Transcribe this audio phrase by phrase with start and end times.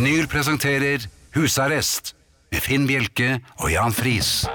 [0.00, 1.02] Vinyl presenterer
[1.34, 2.14] Husarrest
[2.48, 4.46] med Finn Bjelke og Jan Friis.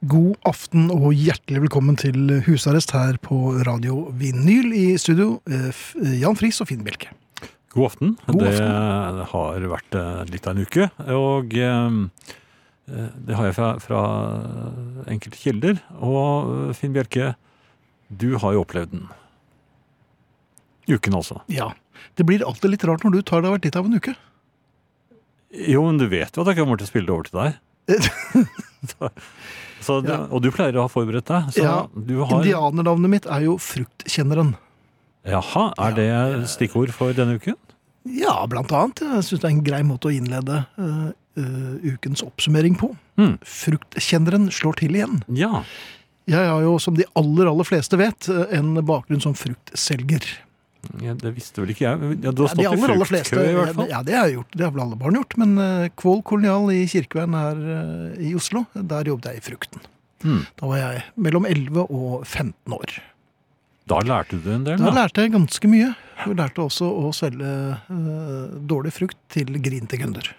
[0.00, 5.42] God aften og hjertelig velkommen til husarrest her på Radio Vinyl i studio.
[5.44, 5.84] eh,
[6.22, 7.12] Jan Friis og Finn Bjelke.
[7.76, 8.16] God aften.
[8.32, 12.02] God det har vært eh, litt av en uke, og eh,
[12.86, 14.00] det har jeg fra, fra
[15.10, 15.80] enkelte kilder.
[15.98, 17.32] Og eh, Finn Bjelke,
[18.08, 19.06] du har jo opplevd den.
[20.86, 21.40] Uken altså.
[21.50, 21.72] Ja,
[22.14, 24.14] Det blir alltid litt rart når du tar det har vært litt av en uke.
[25.56, 27.58] Jo, men du vet jo at jeg kommer til å spille det over til deg.
[28.92, 29.10] så,
[29.82, 30.20] så Ja.
[30.30, 31.50] Og du pleier å ha forberedt deg.
[31.56, 34.54] Så Ja, du har Indianernavnet mitt er jo Fruktkjenneren.
[35.26, 36.10] Jaha, er det
[36.52, 37.58] stikkord for denne uken?
[38.06, 39.02] Ja, blant annet.
[39.02, 40.60] Jeg syns det er en grei måte å innlede
[41.36, 42.90] eh, ukens oppsummering på.
[43.20, 43.36] Mm.
[43.44, 45.20] Fruktkjenneren slår til igjen.
[45.36, 45.62] Ja.
[46.26, 50.24] Jeg har jo, som de aller, aller fleste vet, eh, en bakgrunn som fruktselger.
[51.02, 52.12] ja, det visste vel ikke jeg.
[52.22, 53.88] Ja, du har Ja, de stått i aller, fleste, fruktkø i hvert fall.
[53.90, 54.52] Ja, det har jeg gjort.
[54.56, 55.36] Det har vel alle barn gjort.
[55.42, 59.82] Men uh, Kvål kolonial i Kirkeveien her uh, i Oslo, der jobbet jeg i frukten.
[60.24, 60.40] Mm.
[60.56, 62.96] Da var jeg mellom 11 og 15 år.
[63.86, 64.94] Da lærte du en del, Da da.
[65.02, 65.92] lærte jeg ganske mye.
[66.24, 67.50] Jeg lærte også å selge
[67.90, 70.32] uh, dårlig frukt til grinte kunder.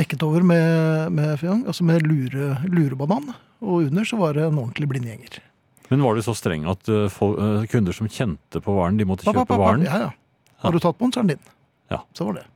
[0.00, 4.88] Dekket over med, med, altså med lure, lurebanan, og under så var det en ordentlig
[4.90, 5.40] blindgjenger.
[5.90, 9.06] Men var du så streng at uh, for, uh, kunder som kjente på varen, de
[9.08, 9.82] måtte kjøpe pa, varen?
[9.88, 10.10] Ja, ja.
[10.62, 11.54] Har du tatt på den, så er den din.
[11.90, 12.02] Ja.
[12.14, 12.46] Så var det.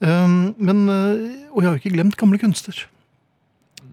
[0.00, 2.84] Um, men, uh, og jeg har jo ikke glemt gamle kunster.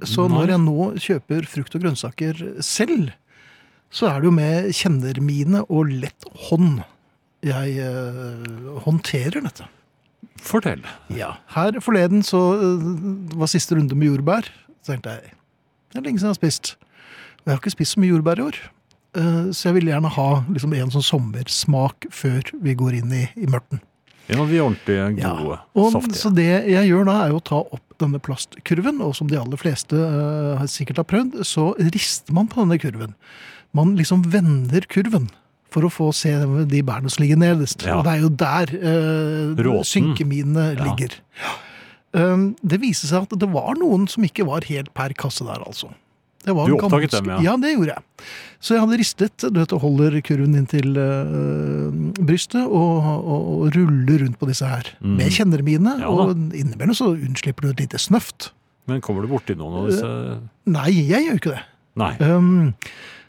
[0.02, 0.33] Så Nei.
[0.33, 3.11] når jeg nå kjøper frukt og grønnsaker selv,
[3.94, 6.81] så er det jo med kjennermine og lett hånd
[7.45, 7.78] jeg
[8.83, 9.67] håndterer dette.
[10.43, 10.83] Fortell.
[11.13, 11.35] Ja.
[11.55, 12.88] Her forleden så uh,
[13.38, 14.49] var siste runde med jordbær.
[14.81, 15.33] Så tenkte jeg
[15.94, 16.73] det er lenge siden jeg har spist.
[17.39, 18.57] Og jeg har ikke spist så mye jordbær i år.
[19.17, 23.23] Uh, så jeg ville gjerne ha liksom, en sånn sommersmak før vi går inn i,
[23.39, 23.81] i mørten.
[24.28, 25.57] Ja, vi er ordentlig gode, Ja.
[25.79, 26.19] Og, saftige.
[26.19, 29.59] så det jeg gjør da, er å ta opp denne plastkurven, og som de aller
[29.59, 33.16] fleste uh, sikkert har prøvd, så rister man på denne kurven.
[33.78, 35.29] Man liksom vender kurven
[35.77, 36.33] for å få se
[36.71, 37.85] de bærene som ligger nederst.
[37.85, 37.99] Ja.
[37.99, 40.89] Og det er jo der uh, synkeminene Ja.
[40.89, 41.17] ligger.
[42.17, 45.61] Um, det viste seg at det var noen som ikke var helt per kasse der,
[45.61, 45.91] altså.
[46.47, 47.38] Det var Du oppdaget dem, ja.
[47.43, 48.25] Ja, det gjorde jeg.
[48.63, 51.91] Så jeg hadde ristet, du vet, og holder kurven inntil uh,
[52.23, 54.94] brystet, og, og, og ruller rundt på disse her.
[55.03, 55.17] Mm.
[55.19, 58.51] Med kjennermine, Ja og innimellom så unnslipper du et lite snøft.
[58.88, 60.09] Men kommer du borti noen av disse
[60.71, 61.63] Nei, jeg gjør ikke det.
[61.99, 62.13] Nei.
[62.23, 62.73] Um,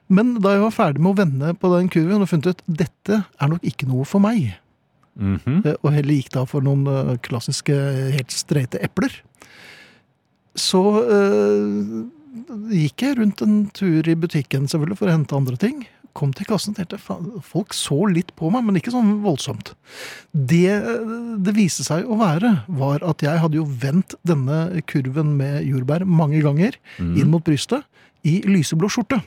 [0.08, 3.22] men da jeg var ferdig med å vende på den kurven og funnet ut dette
[3.24, 4.54] er nok ikke noe for meg,
[5.16, 5.76] mm -hmm.
[5.82, 7.74] og heller gikk da for noen eh, klassiske
[8.16, 9.12] helt streite epler,
[10.54, 12.06] så øh,
[12.72, 15.86] gikk jeg rundt en tur i butikken selvfølgelig for å hente andre ting.
[16.16, 16.98] Kom til kassen og tenkte
[17.44, 19.74] folk så litt på meg, men ikke sånn voldsomt.
[20.32, 20.82] Det
[21.44, 26.04] det viste seg å være, var at jeg hadde jo vendt denne kurven med jordbær
[26.04, 27.16] mange ganger mm.
[27.20, 27.84] inn mot brystet
[28.26, 29.20] i lyseblå skjorte.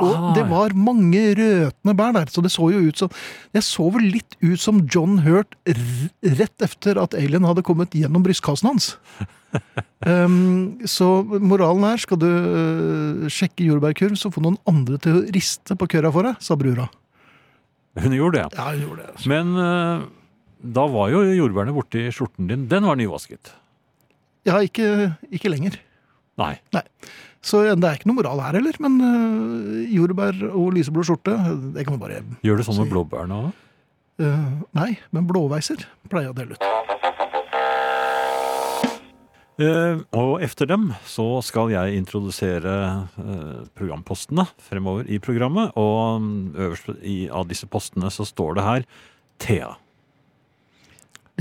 [0.00, 3.10] Og det var mange røtne bær der, så det så jo ut som
[3.52, 8.24] Jeg så vel litt ut som John Hurt rett etter at Alien hadde kommet gjennom
[8.24, 8.96] brystkassen hans.
[10.06, 15.24] um, så moralen er, skal du øh, sjekke jordbærkurv, så få noen andre til å
[15.34, 16.88] riste på køra for deg, sa brura.
[18.00, 18.56] Hun gjorde det.
[18.56, 19.10] Ja, hun gjorde det.
[19.12, 19.32] Altså.
[19.32, 20.06] Men uh,
[20.62, 22.68] da var jo jordbærene borti skjorten din.
[22.70, 23.52] Den var nyvasket.
[24.48, 25.76] Ja, ikke, ikke lenger.
[26.40, 26.54] Nei.
[27.42, 31.34] Så det er ikke noe moral her heller, men øh, jordbær og lyseblå skjorte,
[31.74, 33.52] det kan man bare Gjør du sånn med Si- blåbærene òg?
[34.22, 35.82] Uh, Nei, men blåveiser
[36.12, 37.72] pleier jeg å dele ut.
[39.62, 42.72] Uh, og efter dem så skal jeg introdusere
[43.18, 45.74] uh, programpostene fremover i programmet.
[45.78, 48.86] Og mm, øverst i, av disse postene så står det her
[49.42, 49.72] Thea.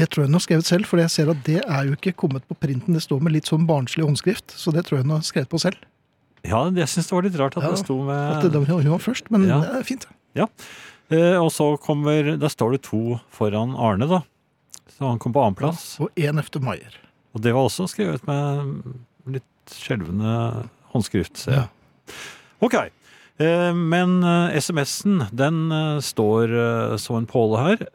[0.01, 2.15] Det tror jeg hun har skrevet selv, for jeg ser at det er jo ikke
[2.23, 2.95] kommet på printen.
[2.97, 5.59] Det står med litt sånn barnslig håndskrift, så det tror jeg hun har skrevet på
[5.61, 5.77] selv.
[6.41, 8.89] Ja, jeg syns det var litt rart at Ja, det sto At det, med hun
[8.95, 9.59] var først, men Ja.
[9.61, 10.07] det er fint.
[10.35, 14.23] eh, Og så kommer Der står det to foran Arne, da.
[14.89, 15.99] Så han kom på annenplass.
[15.99, 16.97] Og én efter Maier.
[17.35, 18.83] Og det var også skrevet med
[19.27, 21.69] litt skjelvende håndskrift, ser jeg.
[22.61, 22.75] Ok.
[23.41, 26.53] Eh, Men eh, SMS-en, den eh, står
[27.01, 27.85] som en påle her.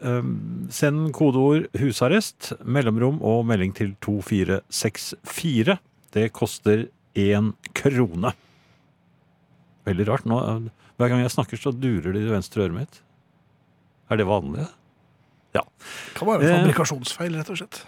[0.72, 5.78] Send kodeord 'husarrest', mellomrom og melding til 2464.
[6.16, 8.32] Det koster én krone.
[9.86, 10.26] Veldig rart.
[10.26, 10.40] Nå,
[10.96, 13.02] hver gang jeg snakker, så durer det i venstre øret mitt.
[14.10, 14.66] Er det vanlig?
[15.54, 15.62] Ja.
[15.62, 17.84] Det Kan være en fabrikasjonsfeil, rett og slett.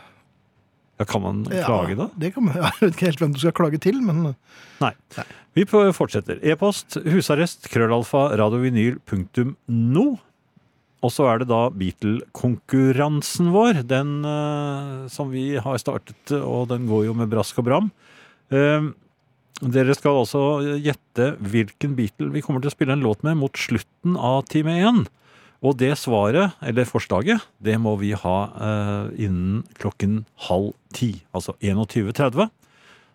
[0.98, 2.08] Ja, kan man Ja, klage da?
[2.18, 4.32] Det kan man, jeg vet ikke helt hvem du skal klage til, men
[4.82, 4.94] Nei.
[5.56, 6.38] Vi fortsetter.
[6.46, 10.06] E-post husarrest krøllalfa radiovinyl.no.
[10.98, 16.88] Og så er det da Beatle-konkurransen vår, den uh, som vi har startet, og den
[16.90, 17.92] går jo med brask og bram.
[18.50, 18.90] Uh,
[19.58, 20.42] dere skal altså
[20.78, 24.74] gjette hvilken Beatle vi kommer til å spille en låt med mot slutten av time
[24.78, 25.00] én.
[25.62, 31.24] Og det svaret, eller forslaget, det må vi ha eh, innen klokken halv ti.
[31.34, 32.46] Altså 21.30.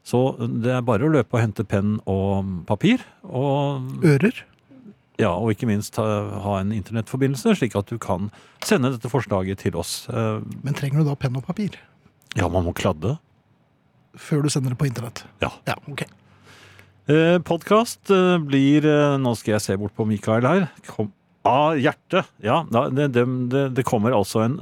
[0.04, 0.20] Så
[0.60, 3.06] det er bare å løpe og hente penn og papir.
[3.24, 4.42] Og, ører.
[5.22, 6.04] ja, og ikke minst ha,
[6.44, 8.28] ha en internettforbindelse, slik at du kan
[8.68, 10.10] sende dette forslaget til oss.
[10.12, 11.80] Eh, Men trenger du da penn og papir
[12.36, 13.16] Ja, man må kladde.
[14.20, 15.24] før du sender det på internett?
[15.42, 15.54] Ja.
[15.72, 16.04] Ja, ok.
[17.08, 20.68] Eh, Podkast eh, blir eh, Nå skal jeg se bort på Mikael her.
[20.92, 21.14] Kom,
[21.48, 22.30] av hjertet.
[22.44, 23.26] Ja, det, det,
[23.76, 24.58] det, kommer altså en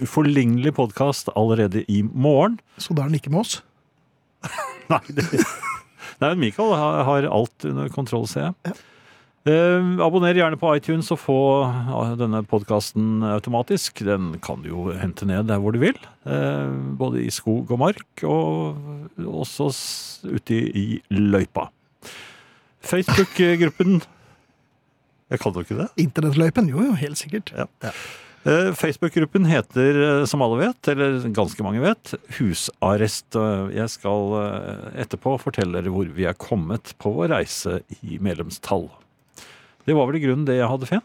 [0.00, 2.58] uforlignelig podkast allerede i morgen.
[2.80, 3.58] Så da er den ikke med oss?
[4.92, 5.26] Nei, det,
[6.22, 8.78] Nei Michael har, har alt under kontroll, ser jeg.
[9.48, 14.02] Eh, abonner gjerne på iTunes og få eh, denne podkasten automatisk.
[14.04, 15.96] Den kan du jo hente ned der hvor du vil.
[16.28, 16.68] Eh,
[17.00, 18.76] både i skog og mark, og
[19.24, 19.70] også
[20.28, 21.70] ute i, i løypa.
[22.84, 24.02] Facebook-gruppen
[25.30, 25.88] Jeg kan jo ikke det.
[26.02, 26.68] Internettløypen?
[26.72, 27.52] Jo, jo, helt sikkert.
[27.56, 27.66] Ja.
[27.84, 27.92] ja.
[28.72, 33.36] Facebook-gruppen heter, eh, som alle vet, eller ganske mange vet, Husarrest.
[33.36, 38.16] Eh, Jeg skal eh, etterpå fortelle dere hvor vi er kommet på vår reise i
[38.18, 38.88] medlemstall.
[39.84, 41.04] Det var vel i grunnen det jeg hadde, Fen?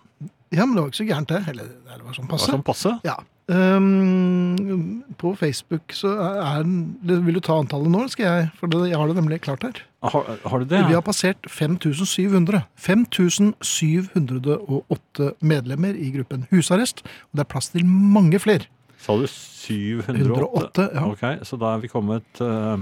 [0.54, 1.42] Ja, men det var ikke så gærent, det.
[1.52, 2.96] Eller det var sånn Det var sånn passe.
[3.04, 3.18] Ja.
[3.46, 8.48] Ehm, på Facebook så er den Vil du ta antallet nå, skal jeg?
[8.58, 9.76] For det, jeg har det nemlig klart her.
[10.02, 10.82] Har, har du det?
[10.90, 12.64] Vi har passert 5700.
[12.76, 16.98] 5708 medlemmer i gruppen Husarrest.
[17.30, 18.66] Og det er plass til mange flere.
[19.06, 20.26] Sa du 708?
[20.26, 21.02] 108, ja.
[21.06, 22.78] Ok, så da er vi kommet uh,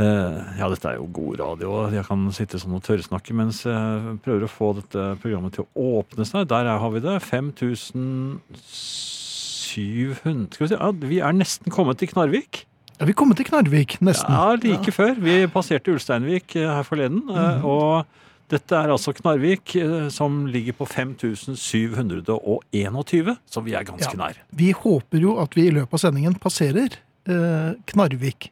[0.00, 4.18] uh, Ja, dette er jo god radio, jeg kan sitte sånn og tørrsnakke mens jeg
[4.24, 5.68] prøver å få dette programmet til å
[6.02, 6.44] åpne seg.
[6.52, 7.16] Der er- har vi det.
[7.24, 9.16] 5700
[10.52, 12.64] Skal vi se, ja, vi er nesten kommet til Knarvik.
[12.98, 14.34] Ja, vi kommer til Knarvik, nesten.
[14.34, 15.14] Ja, like før.
[15.22, 17.20] Vi passerte Ulsteinvik eh, her forleden.
[17.30, 18.06] eh, Og
[18.50, 24.18] dette er altså Knarvik, eh, som ligger på 5721, så vi er ganske Ja.
[24.26, 24.32] nær.
[24.52, 26.88] Vi håper jo at vi i løpet av sendingen passerer
[27.28, 28.50] eh, Knarvik.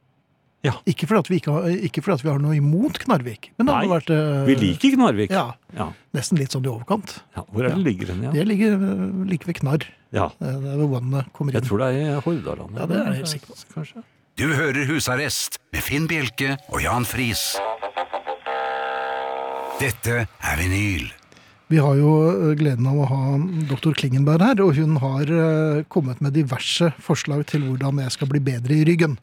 [0.67, 0.73] Ja.
[0.91, 3.69] Ikke fordi, at vi ikke har, ikke fordi at vi har noe imot Knarvik, men
[3.69, 5.31] det Nei, vært uh, Vi liker Knarvik.
[5.35, 5.45] Ja,
[5.77, 5.87] Ja.
[6.17, 7.21] nesten litt sånn i overkant.
[7.37, 8.35] Ja, hvor er det ligger den igjen?
[8.35, 9.87] Det ligger eh, like ved Knarr.
[10.17, 11.61] Ja, eh, Det er hvor vannet kommer inn.
[11.61, 12.77] jeg tror det er i Hordaland.
[12.81, 13.59] Ja, det er jeg helt sikker på.
[13.77, 14.03] Kanskje.
[14.37, 17.55] Du hører Husarrest med Finn Bjelke og Jan Friis.
[19.81, 21.07] Dette er vinyl.
[21.67, 23.23] Vi har jo eh, gleden av å ha
[23.67, 28.31] doktor Klingenberg her, og hun har eh, kommet med diverse forslag til hvordan jeg skal
[28.31, 29.17] bli bedre i ryggen.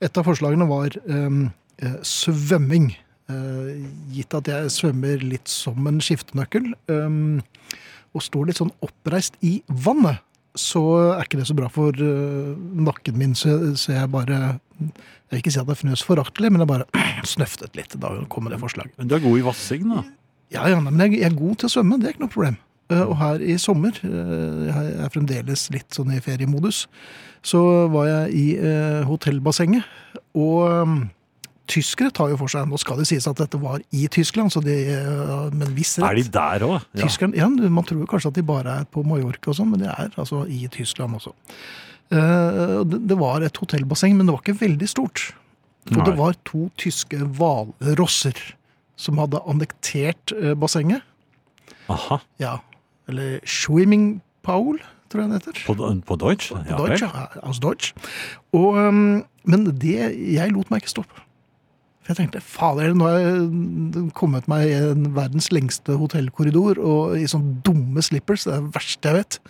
[0.00, 2.92] Et av forslagene var eh, svømming.
[3.30, 7.36] Uh, gitt at jeg svømmer litt som en skiftenøkkel, um,
[8.10, 10.18] og står litt sånn oppreist i vannet,
[10.58, 10.82] så
[11.12, 15.42] er ikke det så bra for uh, nakken min, så, så jeg bare Jeg vil
[15.44, 17.04] ikke si at jeg fnøs foraktelig, men jeg bare
[17.36, 18.96] snøftet litt da hun kom med det forslaget.
[18.98, 20.02] Men du er god i vassing, da.
[20.50, 22.58] Ja, ja, men jeg, er god til å svømme, det er ikke noe problem.
[22.90, 26.84] Eh, Og her i sommer, eh, jeg er fremdeles litt sånn i feriemodus,
[27.46, 27.62] så
[27.92, 29.86] var jeg i eh, hotellbassenget,
[30.36, 30.96] og um,
[31.70, 34.62] tyskere tar jo for seg, nå skal det sies at dette var i Tyskland, så
[34.64, 36.08] det, eh, med en viss rett.
[36.10, 36.88] Er de der òg?
[36.98, 37.30] Ja.
[37.38, 40.10] Ja, man tror kanskje at de bare er på Mallorca og sånn, men de er
[40.18, 41.34] altså i Tyskland også.
[42.10, 45.28] Det, det var et hotellbasseng, men det var ikke veldig stort.
[45.92, 46.06] Og Nei.
[46.08, 48.34] det var to tyske hvalrosser
[49.00, 51.06] som hadde annektert eh, bassenget.
[51.90, 52.20] Aha.
[52.42, 52.58] Ja,
[53.10, 54.78] eller Swimming Paul,
[55.10, 55.64] tror jeg det heter.
[55.66, 55.74] På,
[56.06, 56.52] på Deutsch?
[56.52, 57.26] På Ja, Deutsch, ja.
[57.42, 57.94] Aus Deutsch.
[58.52, 59.98] Og, um, men det,
[60.34, 61.26] jeg lot meg ikke stoppe.
[62.00, 67.18] For jeg tenkte, fader, nå har jeg kommet meg i en verdens lengste hotellkorridor, og
[67.20, 69.40] i sånne dumme slippers, det er det verste jeg vet.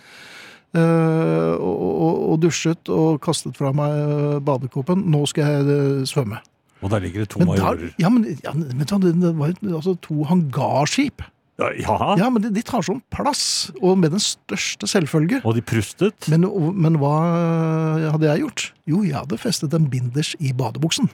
[0.71, 5.01] Uh, og, og, dusjet og kastet fra meg eh, badekåpen.
[5.11, 6.39] Nå skal jeg svømme.
[6.81, 7.77] Og der ligger det to Men majorer.
[7.91, 8.71] Der, ja, men, ja, men
[9.21, 11.21] det, var altså to hangarskip.
[11.61, 12.15] Ja, ja.
[12.17, 15.43] Ja, men de, de tar sånn plass, og med den største selvfølge.
[15.45, 16.25] Og de prustet.
[16.31, 17.13] Men, men hva
[18.15, 18.63] hadde jeg gjort?
[18.89, 21.11] Jo, jeg hadde festet en binders i badebuksen.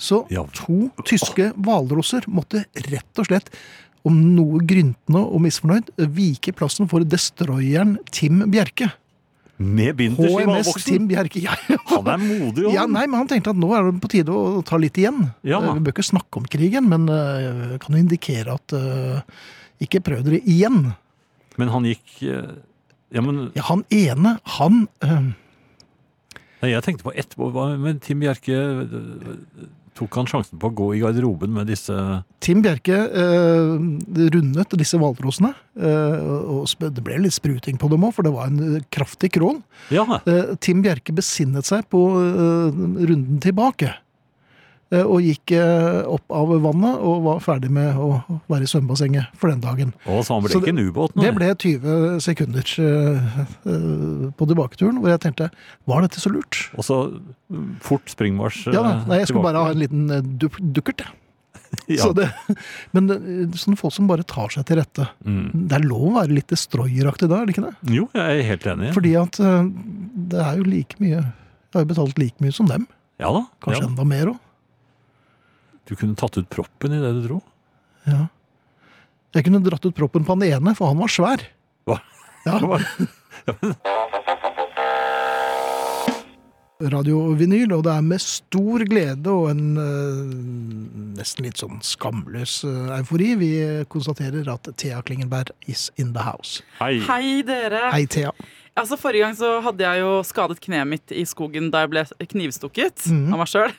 [0.00, 0.42] Så Ja.
[0.58, 3.52] to tyske hvalrosser måtte rett og slett,
[4.04, 8.90] om noe gryntende og misfornøyd, vike plassen for destroyeren Tim Bjerke.
[9.56, 10.72] Med binders i HMS.
[10.84, 11.38] Tim Bjerke.
[11.44, 11.54] Ja,
[11.92, 12.94] Han er modig, ja, han.
[12.96, 15.28] nei, men han tenkte at nå er det på tide å ta litt igjen.
[15.46, 15.60] Ja.
[15.62, 19.22] Eh, Vi bør ikke snakke om krigen, men uh, kan jo indikere at uh,
[19.84, 20.90] ikke prøv dere igjen.
[21.60, 22.50] Men han gikk uh,
[23.14, 25.30] Ja, men Ja, han ene, han uh,
[26.64, 28.58] Nei, Jeg tenkte på etterpå, men Tim Bjerke
[29.94, 31.94] tok han sjansen på å gå i garderoben med disse
[32.44, 33.74] Tim Bjerke eh,
[34.34, 35.52] rundet disse hvalrosene.
[35.78, 36.24] Eh,
[36.54, 39.60] og det ble litt spruting på dem òg, for det var en eh, kraftig krål.
[39.94, 43.94] Ja, Eh, Tim Bjerke besinnet seg på eh, runden tilbake.
[44.94, 48.10] Eh, og gikk eh, opp av vannet og var ferdig med å
[48.52, 49.94] være i svømmebassenget for den dagen.
[50.04, 51.24] og så han ble Så ikke en ubåt, nå.
[51.24, 55.50] Det ble 20 sekunder eh, på tilbaketuren, hvor jeg tenkte
[55.90, 56.60] var dette så lurt?
[56.78, 60.46] Og så øh, fort springmarsj Ja, nei, jeg skulle bare ha en liten eh, du
[60.76, 61.20] dukkert, jeg.
[61.96, 62.04] ja.
[62.04, 62.28] Så det,
[62.94, 63.18] men det,
[63.58, 65.08] sånne folk som bare tar seg til rette.
[65.26, 65.64] mm.
[65.66, 67.74] Det er lov å være litt destroyeraktig da, er det ikke det?
[67.96, 68.92] Jo, jeg er helt enig.
[68.94, 72.86] Fordi at det er jo like mye Jeg har jo betalt like mye som dem.
[73.18, 73.42] Ja da.
[73.64, 73.88] Kanskje Ja.
[73.90, 74.38] enda mer òg.
[75.84, 77.40] Du kunne tatt ut proppen i det du dro.
[78.08, 78.26] Ja.
[79.34, 81.40] Jeg kunne dratt ut proppen på han ene, for han var svær.
[81.88, 81.98] Hva?
[82.44, 82.60] Ja,
[86.82, 90.32] radiovinyl, og det er med stor glede og en eh,
[91.18, 93.50] nesten litt sånn skamløs eh, eufori vi
[93.92, 96.64] konstaterer at Thea Klingenberg is in the house.
[96.80, 96.98] Hei.
[97.06, 97.86] Hei, dere.
[97.94, 98.34] Hei, Thea.
[98.74, 102.02] Altså, Forrige gang så hadde jeg jo skadet kneet mitt i skogen da jeg ble
[102.32, 103.28] knivstukket mm.
[103.30, 103.70] av meg sjøl.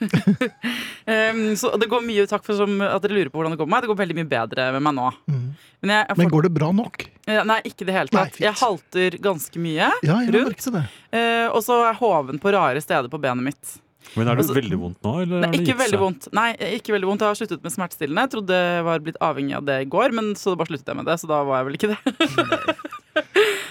[1.60, 3.76] så det går mye takk for som, at dere lurer på hvordan det går med
[3.76, 3.84] meg.
[3.84, 5.10] Det går veldig mye bedre med meg nå.
[5.28, 5.46] Mm.
[5.84, 7.08] Men jeg, jeg Men går det bra nok?
[7.28, 8.38] Nei, ikke i det hele tatt.
[8.38, 9.90] Nei, jeg halter ganske mye.
[10.08, 10.70] Ja, jeg Rundt.
[11.12, 13.76] eh, og så er jeg hoven på rare steder på benet mitt.
[14.14, 16.28] Men er det Altså- veldig vondt nå, eller Nei, det ikke veldig vondt.
[16.32, 17.22] Nei, ikke veldig vondt.
[17.26, 18.22] Jeg har sluttet med smertestillende.
[18.22, 20.96] Jeg trodde jeg var blitt avhengig av det i går, men så bare sluttet jeg
[20.96, 21.20] med det.
[21.20, 22.75] Så da var jeg vel ikke det.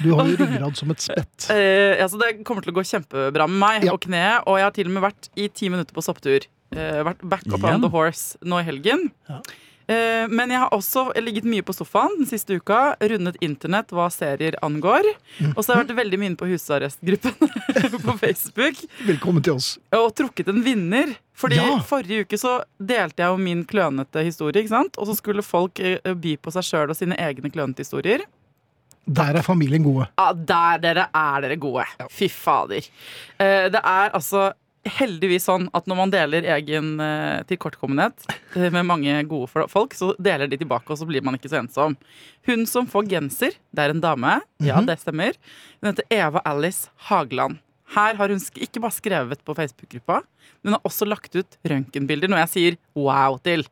[0.05, 1.49] Du har jo ryggrad som et spett.
[1.55, 3.93] Eh, altså det kommer til å gå kjempebra med meg Ja.
[3.97, 4.45] og kneet.
[4.47, 6.47] Og jeg har til og med vært i ti minutter på sopptur.
[6.75, 7.75] Eh, vært back up Igjen?
[7.79, 9.09] on the horse nå i helgen.
[9.31, 9.41] Ja.
[9.87, 12.95] Eh, men jeg har også ligget mye på sofaen den siste uka.
[13.05, 15.05] Rundet internett hva serier angår.
[15.55, 18.81] Og så har jeg vært veldig mye inne på husarrestgruppen på Facebook.
[19.05, 19.75] Velkommen til oss.
[19.93, 21.13] Og trukket en vinner.
[21.37, 21.79] Fordi Ja.
[21.85, 24.63] forrige uke så delte jeg jo min klønete historie.
[24.65, 24.97] ikke sant?
[24.97, 28.25] Og så skulle folk eh, by på seg sjøl og sine egne klønete historier.
[29.07, 30.07] Der er familien gode.
[30.19, 31.85] Ja, der dere er dere gode.
[32.11, 32.87] Fy fader.
[33.39, 34.53] Eh, det er altså
[34.85, 40.11] heldigvis sånn at når man deler egen eh, tilkortkommenhet eh, med mange gode folk, så
[40.21, 41.97] deler de tilbake, og så blir man ikke så ensom.
[42.49, 44.41] Hun som får genser, det er en dame.
[44.61, 44.87] Ja, Mhm.
[44.91, 45.33] det stemmer.
[45.81, 47.59] Hun heter Eva Alice Hageland.
[47.95, 50.23] Her har hun ikke bare skrevet på Facebook-gruppa,
[50.63, 53.65] men hun har også lagt ut røntgenbilder, noe jeg sier wow til.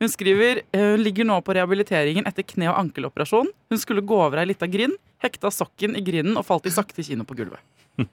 [0.00, 3.50] Hun skriver eh, hun ligger nå på rehabiliteringen etter kne- og ankeloperasjon.
[3.70, 7.04] Hun skulle gå over ei lita grind, hekta sokken i grinden og falt i sakte
[7.04, 7.60] kino på gulvet.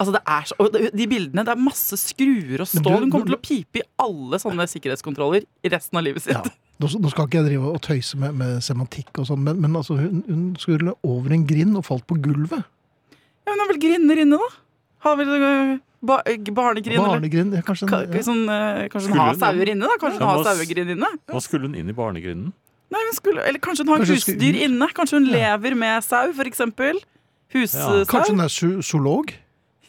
[0.00, 3.04] Altså det er så, og De bildene, det er masse skruer og stål.
[3.04, 6.32] Hun kommer til å pipe i alle sånne sikkerhetskontroller i resten av livet sitt.
[6.32, 6.72] Ja.
[6.80, 9.76] Nå, nå skal ikke jeg drive og tøyse med, med semantikk og sånn, men, men
[9.78, 12.64] altså, hun, hun skulle over en grind og falt på gulvet.
[13.44, 14.48] Ja, hun har vel grinder inne, da?
[15.06, 16.98] Har vel øh, ba, barnegrind?
[16.98, 17.54] eller- Barnegrind.
[17.54, 18.22] Ja, kanskje en, ja.
[18.26, 19.86] sånn, uh, kanskje hun har sauer inne?
[19.86, 19.96] da?
[20.00, 21.10] Kanskje Ja, hun har sauegrind inne?
[21.30, 22.52] Hva skulle hun inn i barnegrinden?
[22.92, 24.62] Nei, hun skulle, eller kanskje hun har Kanskje skulle husdyr ut?
[24.70, 24.88] inne?
[24.92, 25.56] Kanskje hun Ja.
[25.56, 26.98] lever med sau, for eksempel?
[27.54, 27.98] Hussau?
[28.00, 28.04] Ja.
[28.04, 29.32] Kanskje hun er zo- zoolog?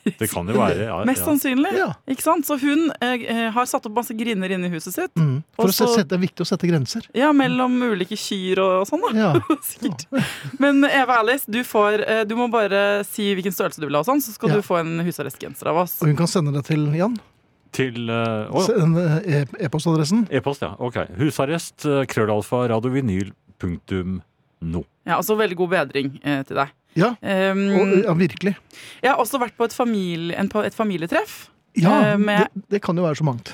[0.20, 1.72] Det kan jo være ja, Mest sannsynlig.
[1.78, 1.88] Ja.
[2.12, 2.46] Ikke sant?
[2.48, 5.14] Så hun eh, eh, har satt opp masse griner inne i huset sitt.
[5.16, 5.38] Mm.
[5.56, 7.08] For Også- se- sette, det er viktig å sette grenser.
[7.16, 9.12] Ja, Mellom ulike kyr og sånn, da.
[9.16, 9.32] Ja.
[9.72, 10.06] Sikkert.
[10.60, 14.04] Men Eva Alice, du, får, eh, du må bare si hvilken størrelse du vil ha,
[14.04, 14.60] og sånn, så skal Ja.
[14.60, 16.00] du få en husarrestgenser av oss.
[16.04, 17.16] Og hun kan sende det til Jan.
[17.74, 20.28] Til eh, Send, eh, e- E-postadressen.
[20.30, 20.76] E-post, ja.
[20.78, 21.00] Ok.
[21.18, 24.20] Husarrest, krøllalfa, radiovinyl, punktum
[24.62, 24.84] no.
[25.08, 26.70] Ja, altså veldig god bedring eh, til deg.
[26.96, 28.56] Ja, Um, og, ja, virkelig.
[29.02, 31.50] jeg har også vært på et, familie, en, på et familietreff.
[31.76, 33.54] Ja, Eh, med- det, det kan jo være så mangt.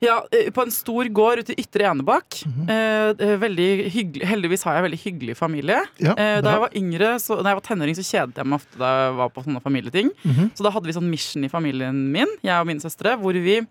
[0.00, 2.44] Ja, eh, På en stor gård ute i Ytre Enebakk.
[2.46, 4.24] Mm -hmm.
[4.24, 5.80] heldigvis har jeg en veldig hyggelig familie.
[5.98, 8.78] Ja, da jeg var yngre, så, da jeg var tenåring, så kjedet jeg meg ofte
[8.78, 10.10] da jeg var på sånne familieting.
[10.24, 10.50] Mhm.
[10.54, 13.66] Så da hadde vi sånn mission i familien min, jeg og mine søstre, hvor vi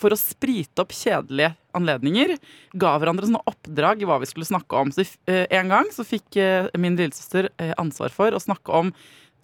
[0.00, 2.34] for å sprite opp kjedelige anledninger
[2.78, 4.92] ga hverandre sånne oppdrag i hva vi skulle snakke om.
[4.94, 8.92] Så eh, En gang så fikk eh, min lillesøster eh, ansvar for å snakke om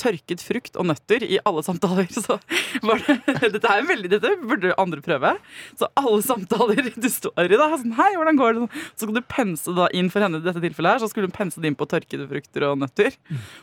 [0.01, 2.09] tørket frukt og nøtter i alle samtaler.
[2.15, 2.39] Så
[2.83, 5.35] det, dette er veldig, dette burde andre prøve.
[5.79, 8.69] Så alle samtaler du står i, da, sånn, hei, hvordan går det?
[8.95, 11.37] Så skal du pense da inn for henne i dette tilfellet her, så skulle hun
[11.37, 13.15] pense det inn på tørkede frukter og nøtter.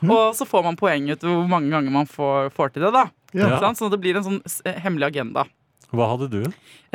[0.08, 3.10] Og så får man poeng ut hvor mange ganger man får, får til det, da.
[3.36, 3.58] Ja.
[3.60, 4.42] Sånn at det blir en sånn
[4.84, 5.46] hemmelig agenda.
[5.92, 6.46] Hva hadde du?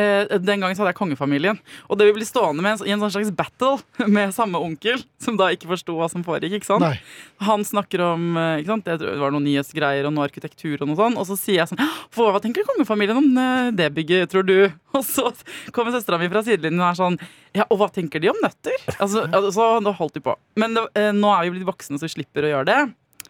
[0.00, 1.59] Eh, den gangen så hadde jeg kongefamilien.
[1.88, 3.76] Og det vi ble stående med i en sånn slags battle
[4.17, 6.59] med samme onkel, som da ikke forsto hva som foregikk.
[6.59, 6.85] ikke sant?
[6.85, 6.97] Nei.
[7.45, 8.88] Han snakker om eh, ikke sant?
[8.88, 11.83] Det var noen nyhetsgreier og noe arkitektur, og noe sånt, og så sier jeg sånn
[12.17, 14.59] For hva tenker kongefamilien om eh, det bygget, tror du?
[14.97, 15.29] Og så
[15.76, 17.17] kommer søstera mi fra sidelinjen og er sånn
[17.53, 18.79] Ja, og hva tenker de om nøtter?
[18.97, 20.33] Altså, altså, Da holdt de på.
[20.57, 22.79] Men det, eh, nå er vi blitt voksne, så vi slipper å gjøre det.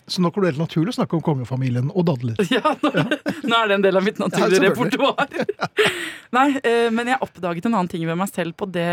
[0.06, 2.38] Så nå kommer det helt naturlig å snakke om kongefamilien og dadler.
[2.56, 5.82] Ja, nå, nå er det en del av mitt naturlige ja, repertoar.
[6.36, 8.86] Nei, eh, men jeg oppdaget en annen ting ved meg selv på det,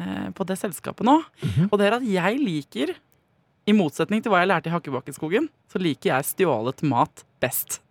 [0.00, 1.18] eh, på det selskapet nå.
[1.44, 1.68] Mhm.
[1.68, 2.96] Og det er at jeg liker,
[3.68, 7.82] i motsetning til hva jeg lærte i Hakkebakkeskogen, så liker jeg stjålet mat best.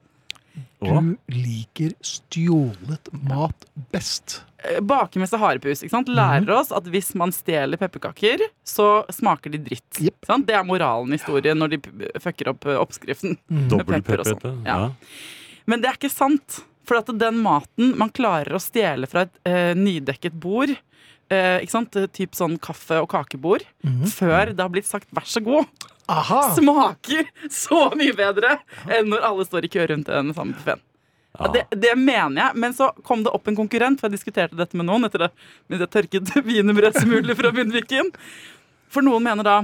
[0.79, 4.41] Du liker stjålet mat best.
[4.59, 6.05] Bakermester Bakemester Harepus ikke Mhm.
[6.05, 6.07] sant?
[6.15, 9.99] lærer oss at hvis man stjeler pepperkaker, så smaker de dritt.
[10.01, 10.25] Yep.
[10.25, 10.45] Sant?
[10.47, 11.79] Det er moralen i historien når de
[12.19, 13.37] fucker opp eh, oppskriften.
[13.49, 13.69] Mm.
[13.77, 14.65] Med pepper og sånn.
[14.65, 14.91] Ja.
[15.65, 16.61] Men det er ikke sant.
[16.83, 20.69] For at den maten man klarer å stjele fra et eh, nydekket bord,
[21.29, 21.91] eh, ikke sant?
[21.91, 24.05] typ sånn kaffe- og kakebord, Mhm.
[24.07, 25.67] før det har blitt sagt 'vær så god',
[26.09, 26.41] Aha!
[26.57, 28.57] smaker så mye bedre
[28.89, 30.81] enn når alle står i kø rundt den samme buffeen.
[31.39, 34.57] Ja, det, det mener jeg, men så kom det opp en konkurrent, for jeg diskuterte
[34.59, 35.29] dette med noen etter det,
[35.69, 38.09] med det tørket wienerbrødet fra munnviken.
[38.89, 39.59] For noen mener da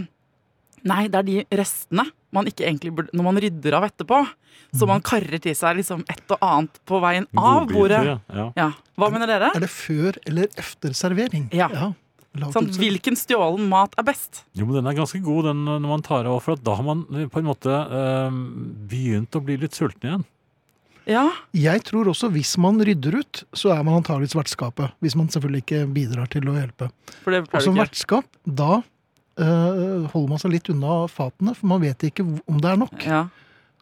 [0.85, 2.03] Nei, det er de restene
[2.35, 4.19] man ikke egentlig burde Når man rydder av etterpå,
[4.75, 8.01] så man karrer til seg liksom et og annet på veien av bordet.
[8.05, 8.17] ja.
[8.29, 8.45] Ja.
[8.59, 8.67] Ja.
[8.99, 9.49] Hva mener dere?
[9.55, 11.47] Er det før eller efter servering?
[11.55, 11.69] Ja.
[12.53, 14.43] Sånn, hvilken stjålen mat er best?
[14.57, 16.83] Jo, men den er ganske god, den når man tar av, for at da har
[16.87, 18.39] man eh, på en måte eh,
[18.91, 20.25] begynt å bli litt sulten igjen.
[21.05, 24.95] Ja, Jeg tror også hvis man rydder ut, så er man antagelig vertskapet.
[25.05, 26.89] Hvis man selvfølgelig ikke bidrar til å hjelpe.
[27.21, 28.79] for det Og som vertskap, da
[29.37, 32.97] eh, holder man seg litt unna fatene, for man vet ikke om det er nok.
[33.05, 33.27] Ja,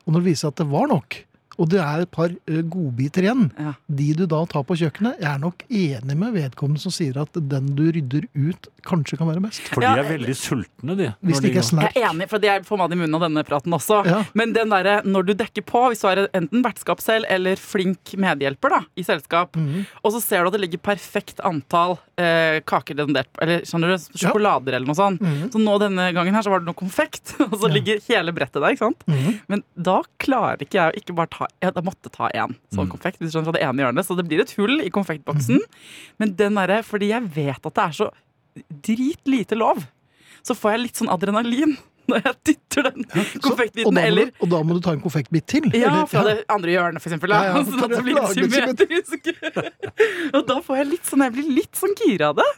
[0.04, 1.22] Og når det viser seg at det var nok,
[1.58, 3.74] og det er et par eh, godbiter igjen, ja.
[3.88, 7.30] de du da tar på kjøkkenet, jeg er nok enig med vedkommende som sier at
[7.34, 9.62] den du rydder ut, kanskje kan være best.
[9.72, 11.12] For de er veldig sultne, de.
[11.24, 11.94] Hvis det ikke er snerk.
[11.96, 14.02] Jeg er enig, for jeg får mat i munnen av denne praten også.
[14.10, 14.24] Ja.
[14.36, 18.16] Men den derre når du dekker på, hvis du er enten vertskap selv eller flink
[18.20, 19.86] medhjelper da, i selskap, Mhm.
[20.04, 23.94] og så ser du at det ligger perfekt antall eh, kaker rendert på, eller skjønner
[23.96, 25.22] du, sjokolader eller noe sånt.
[25.24, 25.48] Mhm.
[25.54, 27.74] Så nå denne gangen her så var det noe konfekt, og så Ja.
[27.74, 29.04] ligger hele brettet der, ikke sant?
[29.08, 29.40] Mhm.
[29.48, 32.92] Men da klarer ikke jeg å ikke bare ta Jeg måtte ta én sånn Mm.
[32.92, 35.60] konfekt hvis du skjønner, fra det ene hjørnet, så det blir et hull i konfektboksen.
[36.20, 38.12] Men den derre, fordi jeg vet at det er så
[38.84, 39.86] dritlite lov,
[40.44, 41.78] så får jeg litt sånn adrenalin
[42.10, 43.94] når jeg dytter den Så- og, konfektbiten.
[43.96, 45.64] da Eller du, og da må du ta en konfektbit til.
[45.74, 47.30] ja, eller- fra det andre hjørnet, for eksempel.
[47.30, 47.44] Da.
[47.44, 49.24] Ja, ja, at det det blir litt symmetrisk.
[50.36, 52.50] og da får jeg litt sånn Jeg blir litt sånn gira av det.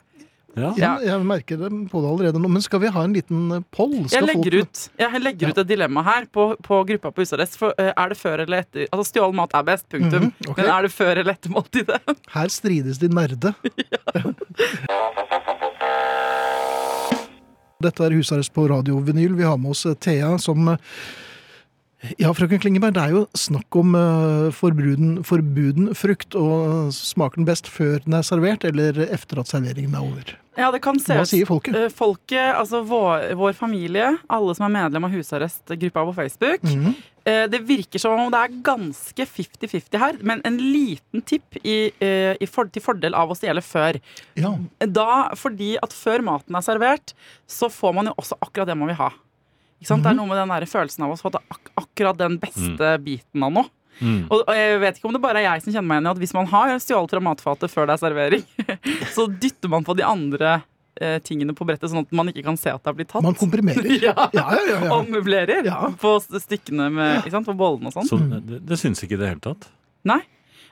[0.56, 0.70] Ja.
[0.80, 2.48] Ja, jeg merker det på det allerede nå.
[2.52, 3.92] Men skal vi ha en liten poll?
[3.96, 4.08] poll?
[4.12, 7.58] Jeg legger, folk- ut, jeg legger ut et dilemma her på, på gruppa på husarrest.
[7.60, 10.30] For, eh, er det før eller etter Altså Stjålen mat er best, punktum.
[10.32, 10.64] Mhm, okay.
[10.64, 12.16] Men er det før eller etter måltidet?
[12.38, 13.54] Her strides de nerde.
[17.86, 19.36] Dette er husarrest på radiovinyl.
[19.38, 20.78] Vi har med oss eh, Thea som eh,
[22.22, 26.36] Ja, frøken Klingeberg, det er jo snakk om eh, forbuden, forbuden frukt.
[26.40, 30.36] Og smaker den best før den er servert, eller etter at serveringen er over?
[30.56, 31.76] Ja, det kan se Hva sier folket?
[31.76, 36.64] Eh, Folket, altså vår, vår familie, alle som er medlem av husarrestgruppa på Facebook.
[36.64, 36.94] Mhm.
[37.26, 41.92] eh, Det virker som om det er ganske 50-50 her, men en liten tipp i,
[42.00, 44.00] i for, til fordel av å stjele før.
[44.40, 44.54] Ja.
[44.80, 47.14] Da, fordi at før maten er servert,
[47.48, 49.12] så får man jo også akkurat det man vil ha.
[49.82, 50.04] Ikke sant?
[50.06, 53.44] Det er noe med den der følelsen av å få ak akkurat den beste biten
[53.46, 53.70] av noe.
[54.02, 54.26] Mm.
[54.28, 56.12] Og, og jeg vet ikke om det bare er jeg som kjenner meg igjen i
[56.12, 58.44] at hvis man har stjålet fra matfatet før det er servering,
[59.16, 60.58] så dytter man på de andre
[61.00, 63.24] eh, tingene på brettet, sånn at man ikke kan se at det har blitt tatt.
[63.24, 63.88] Man komprimerer.
[64.10, 64.16] ja.
[64.36, 64.92] Ja, ja, ja.
[64.98, 65.70] Og møblerer
[66.02, 68.10] på st- stykkene med, ikke sant, på bollene og sånn.
[68.10, 69.70] Så det, det syns ikke i det hele tatt.
[70.08, 70.20] Nei.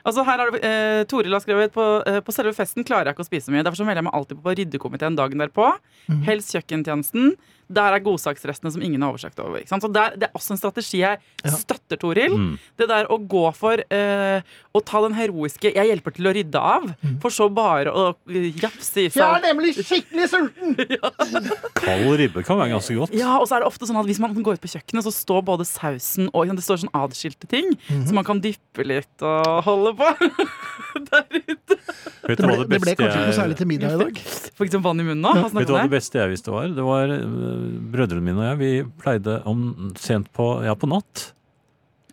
[0.04, 3.16] Altså her har du, eh, Toril har skrevet på, eh, på selve festen klarer jeg
[3.16, 3.64] ikke å spise mye.
[3.64, 5.70] Derfor så melder jeg meg alltid på ryddekomiteen dagen derpå.
[6.12, 6.26] Mm.
[6.28, 7.38] Helst kjøkkentjenesten.
[7.70, 9.60] Der er godsaksrestene som ingen har oversikt over.
[9.62, 9.84] Ikke sant?
[9.84, 12.34] Så der, Det er også en strategi jeg støtter, Toril.
[12.36, 12.58] Mm.
[12.78, 14.42] Det der å gå for eh,
[14.74, 17.20] å ta den heroiske 'jeg hjelper til å rydde av', mm.
[17.22, 20.76] for så bare å eh, japse i Jeg er nemlig skikkelig sulten!
[21.84, 23.14] Kald ribbe kan være ganske godt.
[23.14, 25.12] ja, og så er det ofte sånn at Hvis man går ut på kjøkkenet, så
[25.14, 28.06] står både sausen og Det står sånn adskilte ting, Mhm.
[28.08, 30.08] så man kan dyppe litt og holde på.
[31.14, 31.76] Der ute.
[32.24, 34.20] Det ble, det ble kanskje ikke noe særlig til middag i dag.
[34.58, 35.34] Fikk sånn vann i munnen nå?
[35.36, 35.48] Ja.
[35.52, 36.70] Vet du hva det beste jeg visste var?
[36.72, 37.53] Det var øh,
[37.94, 38.60] brødrene mine og jeg.
[38.64, 41.32] Vi pleide om sent på, ja, på natt,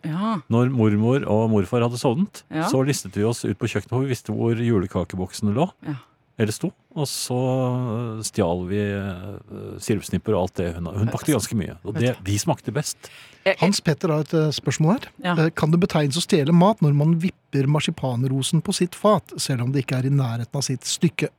[0.03, 0.39] Ja.
[0.49, 2.67] når mormor og morfar hadde sovnet, Ja.
[2.69, 5.69] så listet vi oss ut på kjøkkenet, hvor vi visste hvor julekakeboksene lå.
[5.85, 5.95] Ja.
[6.39, 6.71] Eller sto.
[6.95, 10.69] Og så øh, stjal vi øh, sirupsnipper og alt det.
[10.75, 11.75] Hun, hun bakte ganske mye.
[11.85, 13.11] Og det, de smakte best.
[13.59, 15.05] Hans Petter har et eh, spørsmål her.
[15.21, 15.35] Ja.
[15.37, 19.67] Eh, Kan det betegnes å stjele mat når man vipper marsipanrosen på sitt fat, selv
[19.67, 21.29] om det ikke er i nærheten av sitt stykke?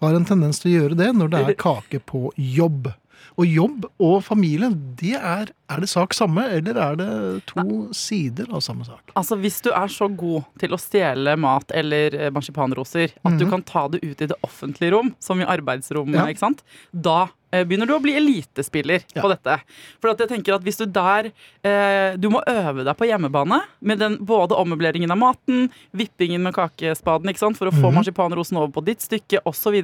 [0.00, 2.94] Har en tendens til å gjøre det når det er kake på jobb.
[3.36, 8.46] Og jobb og familie, det er Er det sak samme, eller er det to sider
[8.54, 9.10] av samme sak?
[9.16, 13.44] Altså, Hvis du er så god til å stjele mat eller eh, marsipanroser at du
[13.46, 13.50] Mhm.
[13.50, 16.26] kan ta det ut i det offentlige rom, som i arbeidsrommet, Ja.
[16.26, 16.62] ikke sant?
[16.94, 19.22] da eh, begynner du å bli elitespiller Ja.
[19.22, 19.60] på dette.
[20.00, 21.32] For jeg tenker at hvis du der
[21.64, 26.54] eh, Du må øve deg på hjemmebane med den, både ommøbleringen av maten, vippingen med
[26.54, 27.56] kakespaden ikke sant?
[27.56, 27.94] for å få Mhm.
[28.04, 29.74] marsipanrosen over på ditt stykke osv.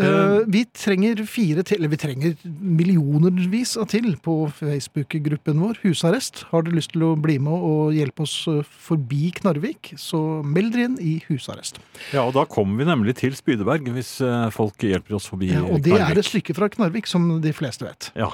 [0.00, 6.46] Eh, vi trenger fire til, eller vi trenger millionervis av til på Facebook-gruppen vår, Husarrest.
[6.48, 10.72] Har du lyst til å bli med og hjelpe oss eh, forbi Knarvik, så meld
[10.72, 11.82] dere inn i husarrest.
[12.14, 14.14] Ja, og da kommer vi nemlig til Spydeberg, hvis
[14.56, 16.24] folk hjelper oss forbi Ja, og det er Knarvik.
[16.24, 18.08] et stykke fra Knarvik, som de fleste vet.
[18.16, 18.32] Ja,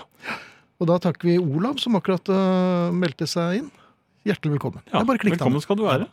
[0.79, 3.71] Og da takker vi Olav, som akkurat uh, meldte seg inn.
[4.29, 4.85] Hjertelig velkommen.
[4.92, 5.03] ja.
[5.03, 6.07] Bare velkommen skal du være.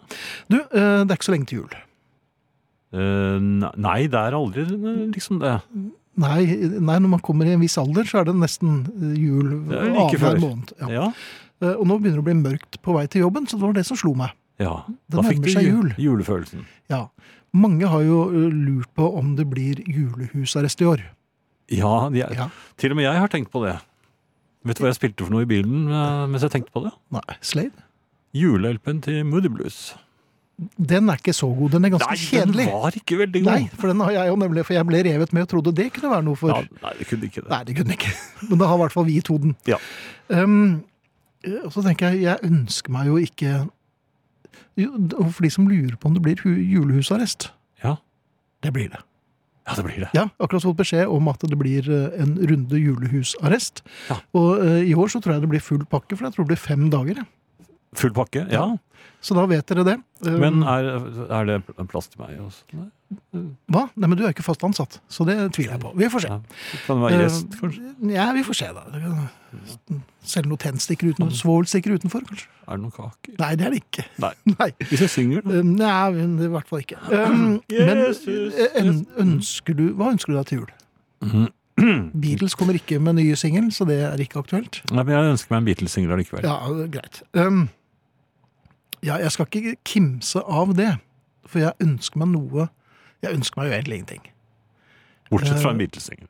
[0.49, 1.75] Du, uh, det er ikke så lenge til jul.
[2.95, 3.39] Eh,
[3.75, 5.55] nei, det er aldri eh, liksom det.
[6.15, 6.45] Nei,
[6.79, 9.81] nei, når man kommer i en viss alder, så er det nesten eh, jul Det
[9.81, 10.39] er like før.
[10.39, 10.71] måned.
[10.79, 10.91] Ja.
[10.93, 11.07] Ja.
[11.63, 13.75] Uh, Og nå begynner det å bli mørkt på vei til jobben, så det var
[13.77, 14.31] det som slo meg.
[14.59, 14.77] ja.
[15.11, 15.91] Da fikk du jul.
[15.99, 16.65] julefølelsen.
[16.91, 17.05] Ja.
[17.55, 21.03] Mange har jo lurt på om det blir julehusarrest i år.
[21.71, 22.49] Ja, er, Ja.
[22.77, 23.77] til og med jeg har tenkt på det.
[24.65, 25.87] Vet du hva jeg spilte for noe i bilen
[26.31, 26.91] mens jeg tenkte på det?
[27.11, 27.71] Nei, Slade?
[29.01, 29.95] Til Moody Blues.
[30.57, 31.73] Den er ikke så god.
[31.73, 32.65] Den er ganske Nei, kjedelig.
[32.65, 33.51] den var ikke veldig god.
[33.51, 35.87] Nei, for den har jeg jo nemlig, for jeg ble revet med og trodde det
[35.93, 37.49] kunne være noe for Ja, nei, det kunne ikke det.
[37.51, 38.11] Nei, det kunne ikke.
[38.49, 39.55] Men da har i hvert fall vi to den.
[39.67, 39.79] Ja.
[40.31, 40.85] Um,
[41.65, 43.67] og så tenker jeg, jeg ønsker meg jo ikke
[44.75, 47.51] For de som lurer på om det blir julehusarrest.
[47.83, 47.97] Ja.
[48.63, 49.03] Det blir det.
[49.65, 50.09] Ja, det blir det.
[50.13, 53.81] Ja, akkurat fått beskjed om at det blir eh, en runde julehusarrest.
[54.11, 54.19] Ja.
[54.37, 56.53] Og uh, i år så tror jeg det blir full pakke, for jeg tror det
[56.53, 57.23] blir fem dager.
[57.23, 57.27] jeg.
[57.99, 58.65] Full pakke, ja.
[59.25, 59.95] Så da vet dere det.
[60.25, 60.87] Um, Men er,
[61.33, 61.55] er det
[61.89, 62.77] plass til meg også?
[62.77, 62.89] Nei.
[63.73, 63.83] Hva?
[63.97, 65.91] Nei, men du er ikke fast ansatt, så det tviler jeg på.
[65.97, 66.29] Vi får se.
[66.29, 66.37] Ja.
[66.85, 68.13] Kan det være gjest, Eh, kanskje?
[68.13, 68.83] Ja, vi får se, da.
[70.25, 72.47] Selge noen tennstikker uten, svovelstikker utenfor, kanskje.
[72.65, 73.35] Er det noen kaker?
[73.41, 74.05] Nei, det er det ikke.
[74.25, 74.31] Nei.
[74.59, 74.69] Nei.
[74.89, 75.59] Hvis jeg synger, da?
[75.61, 76.99] Um, Nei, det i hvert fall ikke.
[77.13, 80.73] Um, men Jesus, men ønsker du, hva ønsker du deg til jul?
[82.25, 84.81] Beatles kommer ikke med nye singel, så det er ikke aktuelt.
[84.91, 86.45] Nei, men jeg ønsker meg en Beatles-singel allikevel.
[86.47, 86.59] Ja,
[86.93, 87.21] greit.
[87.37, 87.65] Um,
[89.03, 90.91] ja, jeg skal ikke kimse av det,
[91.45, 92.69] for jeg ønsker meg noe
[93.23, 94.25] Jeg ønsker meg jo egentlig ingenting.
[95.31, 96.27] Bortsett fra en Eh, Beatles-singel.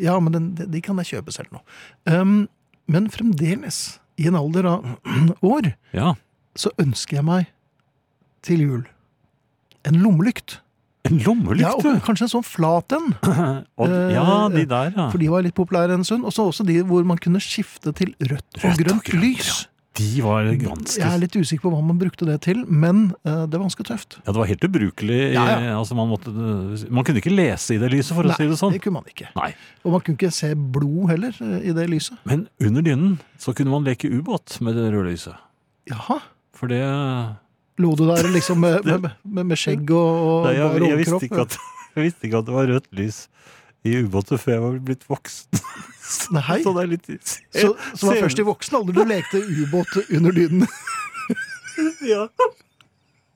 [0.00, 1.60] Ja, men den, de, kan jeg kjøpe selv nå.
[2.06, 2.48] Um,
[2.88, 4.86] men fremdeles, i en alder av
[5.54, 6.14] år, Ja.
[6.56, 7.50] så ønsker jeg meg
[8.46, 8.82] til jul
[9.84, 10.60] en lommelykt.
[11.08, 13.14] En lommelykt, Ja, og kanskje en sånn flat en.
[13.80, 15.06] Ja, eh, de der, ja.
[15.10, 16.24] For de var litt populære en stund.
[16.28, 19.22] Og så også de hvor man kunne skifte til rødt og Rødt og grønt grønt,
[19.24, 19.66] lys.
[20.00, 23.44] De var ganske Jeg er litt usikker på hva man brukte det til, men uh,
[23.44, 24.16] det var ganske tøft.
[24.22, 25.20] Ja, det var helt ubrukelig.
[25.34, 25.74] Ja, ja.
[25.76, 26.32] Altså, man, måtte,
[26.88, 28.74] man kunne ikke lese i det lyset, for å si det sånn.
[28.76, 29.28] det kunne man ikke.
[29.36, 29.52] Nei.
[29.84, 32.18] Og man kunne ikke se blod heller eh, i det lyset.
[32.28, 35.46] Men under dynen så kunne man leke ubåt med det røde lyset.
[35.90, 36.20] Jaha.
[36.56, 36.82] For det
[37.80, 41.44] Lo du der liksom med, med, med, med skjegg og, og Nei, jeg, jeg, visste
[41.44, 41.56] at,
[41.96, 43.22] jeg visste ikke at det var rødt lys
[43.86, 45.60] i ubåter før jeg var blitt voksen.
[46.36, 46.58] Nei.
[46.64, 50.36] Så det er litt Så, så var først i voksen alder du lekte ubåt under
[50.36, 50.66] lyden.
[52.04, 52.26] Ja.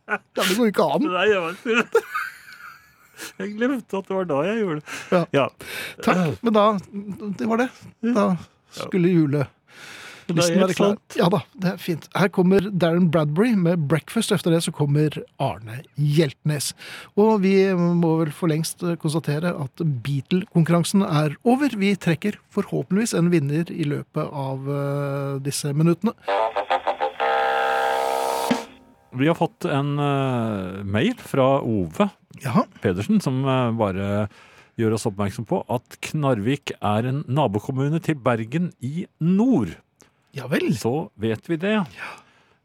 [0.05, 1.05] Ja, det går jo ikke an.
[1.09, 1.55] Nei, jeg var
[3.39, 4.97] Jeg glemte at det var da jeg gjorde det.
[5.15, 5.21] Ja.
[5.33, 5.45] Ja.
[6.05, 6.65] Takk, men da
[7.39, 7.69] Det var det.
[8.05, 8.27] Da
[8.75, 9.15] skulle
[10.29, 11.17] Det er helt.
[11.19, 12.09] Ja da, det er fint.
[12.17, 14.35] Her kommer Darren Bradbury med 'Breakfast'.
[14.35, 16.73] Efter det så kommer Arne Hjeltnes.
[17.17, 21.77] Og vi må vel for lengst konstatere at Beatle-konkurransen er over.
[21.77, 26.17] Vi trekker forhåpentligvis en vinner i løpet av eh, disse minuttene.
[29.15, 32.09] Vi har fått en eh, mail fra Ove
[32.43, 32.65] Jaha.
[32.83, 34.27] Pedersen som eh, bare
[34.81, 39.77] gjør oss oppmerksom på at Knarvik er en nabokommune til Bergen i nord.
[40.35, 40.71] Ja vel.
[40.77, 41.77] Så vet vi det.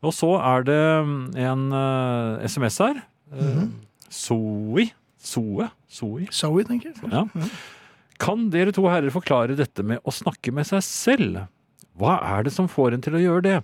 [0.05, 3.01] Og så er det mm, en uh, SMS her.
[3.33, 3.67] Uh,
[4.09, 4.89] Zoe.
[5.19, 5.69] Zoe.
[5.91, 6.29] Zoe.
[6.33, 7.11] Zoe, tenker jeg.
[7.11, 7.25] Ja.
[8.19, 11.43] Kan dere to herrer forklare dette med å snakke med seg selv?
[11.99, 13.57] Hva er det som får en til å gjøre det?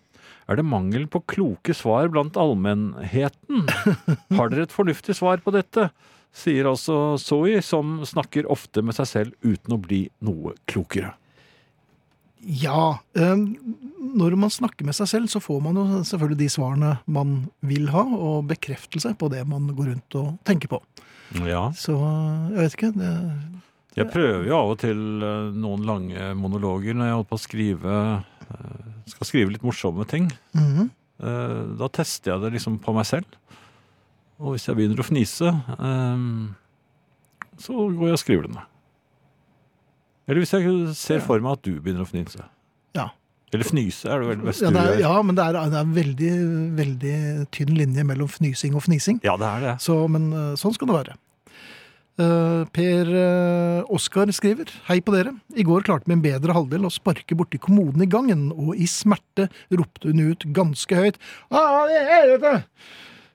[0.46, 3.66] Er det mangel på kloke svar blant allmennheten?
[4.38, 5.90] Har dere et fornuftig svar på dette?
[6.36, 11.16] Sier altså Zoe, som snakker ofte med seg selv uten å bli noe klokere.
[12.46, 13.00] Ja.
[13.16, 13.36] eh,
[14.16, 17.90] Når man snakker med seg selv, så får man jo selvfølgelig de svarene man vil
[17.90, 20.82] ha, og bekreftelse på det man går rundt og tenker på.
[21.42, 21.72] Ja.
[21.76, 21.98] Så
[22.54, 22.92] jeg vet ikke.
[22.96, 23.14] Det,
[23.96, 27.46] Jeg prøver jo av og til eh, noen lange monologer når jeg holder på å
[27.46, 27.96] skrive
[28.46, 30.32] eh, Skal skrive litt morsomme ting.
[30.54, 30.90] Mm -hmm.
[31.80, 33.26] Da tester jeg det liksom på meg selv.
[34.40, 35.48] Og hvis jeg begynner å fnise,
[37.58, 38.75] så går jeg og skriver det ned.
[40.26, 42.48] Eller hvis jeg ser for meg at du begynner å fnyse.
[42.98, 43.10] Ja.
[43.54, 45.04] Eller fnyse er det vel beste Ja, du det er, gjør.
[45.06, 46.32] ja, men det er, det er en veldig,
[46.80, 47.18] veldig
[47.56, 49.22] tynn linje mellom fnysing og fnising.
[49.28, 49.76] Ja, det er det.
[49.86, 51.16] Så, men eh, sånn skal det være.
[52.16, 55.34] Eh, per uh, Oskar skriver Hei på dere.
[55.52, 59.50] I går klarte min bedre halvdel å sparke borti kommoden i gangen, og i smerte
[59.76, 61.20] ropte hun ut ganske høyt
[61.52, 62.56] Hva det er helvete!»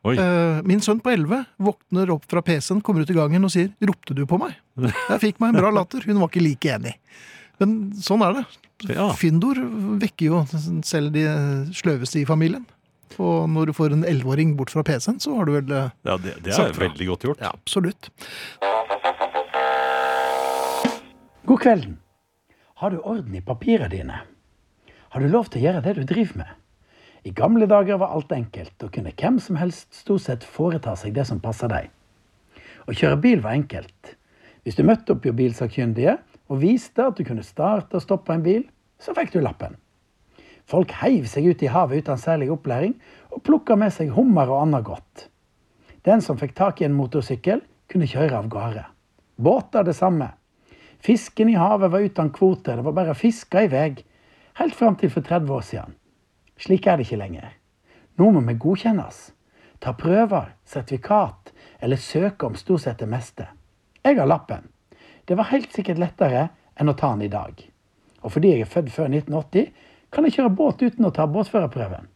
[0.09, 0.15] Oi.
[0.17, 3.69] Eh, min sønn på 11 våkner opp fra PC-en, kommer ut i gangen og sier
[3.85, 6.01] 'ropte du på meg?' Jeg fikk meg en bra latter.
[6.09, 6.95] Hun var ikke like enig.
[7.61, 8.45] Men sånn er det.
[8.97, 9.11] Ja.
[9.13, 9.61] Findor
[10.01, 10.45] vekker jo
[10.89, 11.27] selv de
[11.77, 12.65] sløveste i familien.
[13.21, 16.17] Og når du får en 11-åring bort fra PC-en, så har du vel eh, Ja,
[16.17, 16.87] det, det Sagt er fra.
[16.89, 17.41] veldig godt gjort.
[17.45, 18.09] Ja, absolutt.
[21.45, 21.99] God kvelden.
[22.81, 24.23] Har du orden i papirene dine?
[25.11, 26.57] Har du lov til å gjøre det du driver med?
[27.25, 31.13] I gamle dager var alt enkelt, og kunne hvem som helst stort sett foreta seg
[31.17, 31.91] det som passa deg.
[32.89, 34.15] Å kjøre bil var enkelt.
[34.65, 36.17] Hvis du møtte opp jo bilsakkyndige
[36.49, 38.65] og viste at du kunne starte og stoppe en bil,
[39.01, 39.77] så fikk du lappen.
[40.71, 42.95] Folk heiv seg ut i havet uten særlig opplæring,
[43.35, 45.27] og plukka med seg hummer og annet godt.
[46.07, 48.85] Den som fikk tak i en motorsykkel, kunne kjøre av gårde.
[49.41, 50.31] Båter det samme.
[51.03, 53.89] Fisken i havet var uten kvoter, det var bare å fiske i vei.
[54.61, 56.00] Helt fram til for 30 år siden.
[56.61, 57.55] Slik er det ikke lenger.
[58.21, 59.31] Nå må vi godkjennes.
[59.81, 63.47] Ta prøver, sertifikat eller søke om stort sett det meste.
[64.05, 64.69] Jeg har lappen.
[65.25, 67.57] Det var helt sikkert lettere enn å ta den i dag.
[68.21, 69.71] Og fordi jeg er født før 1980,
[70.13, 72.09] kan jeg kjøre båt uten å ta båtførerprøven.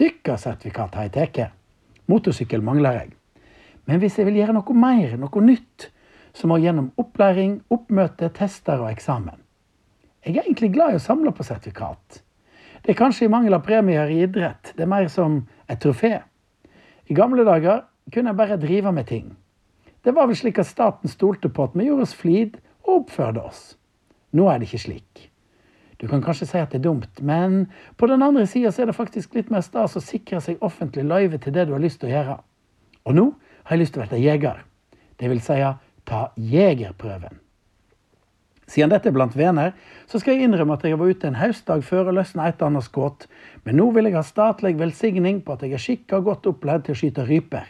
[0.00, 1.58] Dykkersertifikat har jeg tatt.
[2.10, 3.12] Motorsykkel mangler jeg.
[3.86, 5.90] Men hvis jeg vil gjøre noe mer, noe nytt,
[6.34, 9.38] så må jeg gjennom opplæring, oppmøte, tester og eksamen.
[10.24, 12.22] Jeg er egentlig glad i å samle på sertifikat.
[12.82, 14.72] Det er kanskje i mangel av premier i idrett.
[14.74, 16.16] Det er mer som et trofé.
[17.06, 19.28] I gamle dager kunne jeg bare drive med ting.
[20.02, 23.42] Det var vel slik at staten stolte på at vi gjorde oss flid og oppførte
[23.42, 23.60] oss.
[24.34, 25.28] Nå er det ikke slik.
[26.02, 28.96] Du kan kanskje si at det er dumt, men på den andre sida er det
[28.98, 32.10] faktisk litt mer stas å sikre seg offentlig løyve til det du har lyst til
[32.10, 32.36] å gjøre.
[33.06, 33.28] Og nå
[33.62, 34.64] har jeg lyst til å bli jeger.
[35.22, 35.60] Det vil si
[36.02, 37.38] ta jegerprøven.
[38.70, 39.72] Siden dette er blant venner,
[40.06, 42.86] så skal jeg innrømme at jeg var ute en høstdag før og løsna et annet
[42.86, 43.26] skudd,
[43.66, 46.94] men nå vil jeg ha statlig velsigning på at jeg er skikka godt opplært til
[46.94, 47.66] å skyte ryper.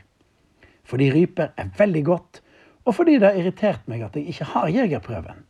[0.84, 2.42] Fordi ryper er veldig godt,
[2.84, 5.44] og fordi det har irritert meg at jeg ikke har jegerprøven.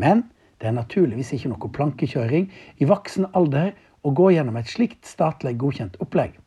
[0.00, 0.26] Men
[0.60, 2.48] det er naturligvis ikke noe plankekjøring
[2.80, 6.38] i voksen alder å gå gjennom et slikt statlig godkjent opplegg.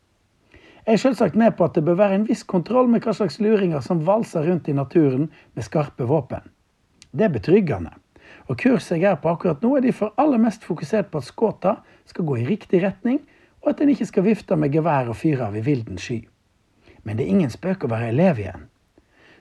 [0.86, 3.40] Jeg er selvsagt med på at det bør være en viss kontroll med hva slags
[3.42, 6.44] luringer som valser rundt i naturen med skarpe våpen.
[7.10, 7.96] Det er betryggende.
[8.46, 11.30] Og kurset jeg er på akkurat nå, er de for aller mest fokusert på at
[11.30, 13.24] skuta skal gå i riktig retning,
[13.64, 16.22] og at en ikke skal vifte med gevær og fyre av i vilden sky.
[17.04, 18.68] Men det er ingen spøk å være elev igjen.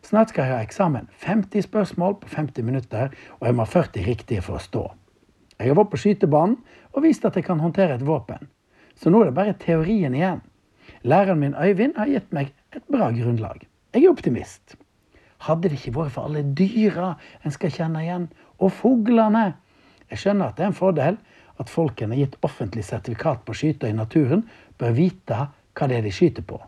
[0.05, 1.09] Snart skal jeg ha eksamen.
[1.25, 4.85] 50 spørsmål på 50 minutter, og jeg må ha 40 riktige for å stå.
[5.59, 6.59] Jeg har vært på skytebanen
[6.93, 8.49] og vist at jeg kan håndtere et våpen.
[9.01, 10.43] Så nå er det bare teorien igjen.
[11.05, 13.65] Læreren min Øyvind har gitt meg et bra grunnlag.
[13.95, 14.77] Jeg er optimist.
[15.45, 17.15] Hadde det ikke vært for alle dyra
[17.45, 18.29] en skal kjenne igjen,
[18.65, 19.53] og fuglene
[20.11, 21.17] Jeg skjønner at det er en fordel
[21.61, 24.43] at folk en har gitt offentlig sertifikat på å skyte i naturen,
[24.79, 26.59] bør vite hva det er de skyter på.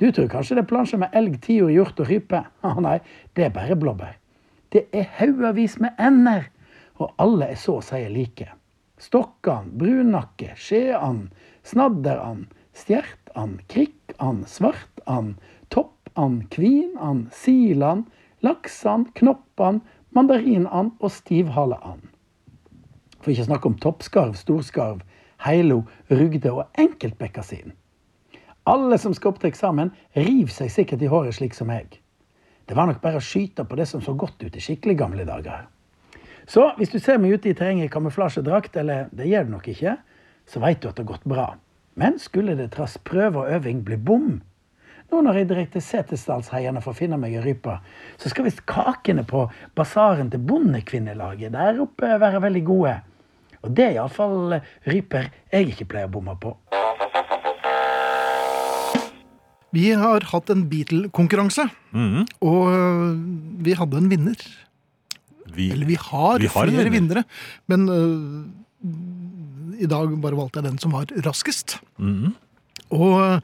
[0.00, 2.42] Du tror kanskje det er plansjer med elg, tiur, hjort og rype?
[2.64, 2.98] Å nei,
[3.36, 4.16] det er bare blåbær.
[4.72, 6.48] Det er haugavis med ender,
[7.00, 8.50] og alle er så å si like.
[9.00, 11.30] Stokkand, brunnakke, skjeand,
[11.64, 15.36] snadderand, stjertand, krikkand, svartand,
[15.72, 18.08] toppand, kvinand, siland,
[18.44, 19.84] laksand, knoppand,
[20.16, 22.08] mandarinand og stivhaleand.
[23.20, 25.02] For ikke å snakke om toppskarv, storskarv,
[25.44, 27.74] heilo, rugde og enkeltbekkasin.
[28.66, 32.00] Alle som skal opp til eksamen, river seg sikkert i håret slik som meg.
[32.66, 35.26] Det var nok bare å skyte på det som så godt ut i skikkelig gamle
[35.28, 35.68] dager.
[36.50, 39.68] Så hvis du ser meg ute i terrenget i kamuflasjedrakt, eller det gjør du nok
[39.70, 39.96] ikke,
[40.46, 41.46] så veit du at det har gått bra.
[41.98, 44.40] Men skulle det trass prøve og øving bli bom,
[45.12, 47.78] nå når jeg direkte til Setesdalsheiene for å finne meg en rype,
[48.18, 49.46] så skal visst kakene på
[49.78, 52.96] basaren til Bondekvinnelaget der oppe være veldig gode.
[53.62, 56.54] Og det er iallfall ryper jeg ikke pleier å bomme på.
[59.76, 62.22] Vi har hatt en Beatle-konkurranse, Mhm.
[62.40, 63.16] og øh,
[63.64, 64.36] vi hadde en vinner.
[65.56, 67.22] Vi, Eller vi har, Vi har flere vinner.
[67.22, 67.24] vinnere,
[67.68, 71.78] men uh, i dag bare valgte jeg den som var raskest.
[71.98, 72.34] Mhm.
[72.94, 73.40] Og øh,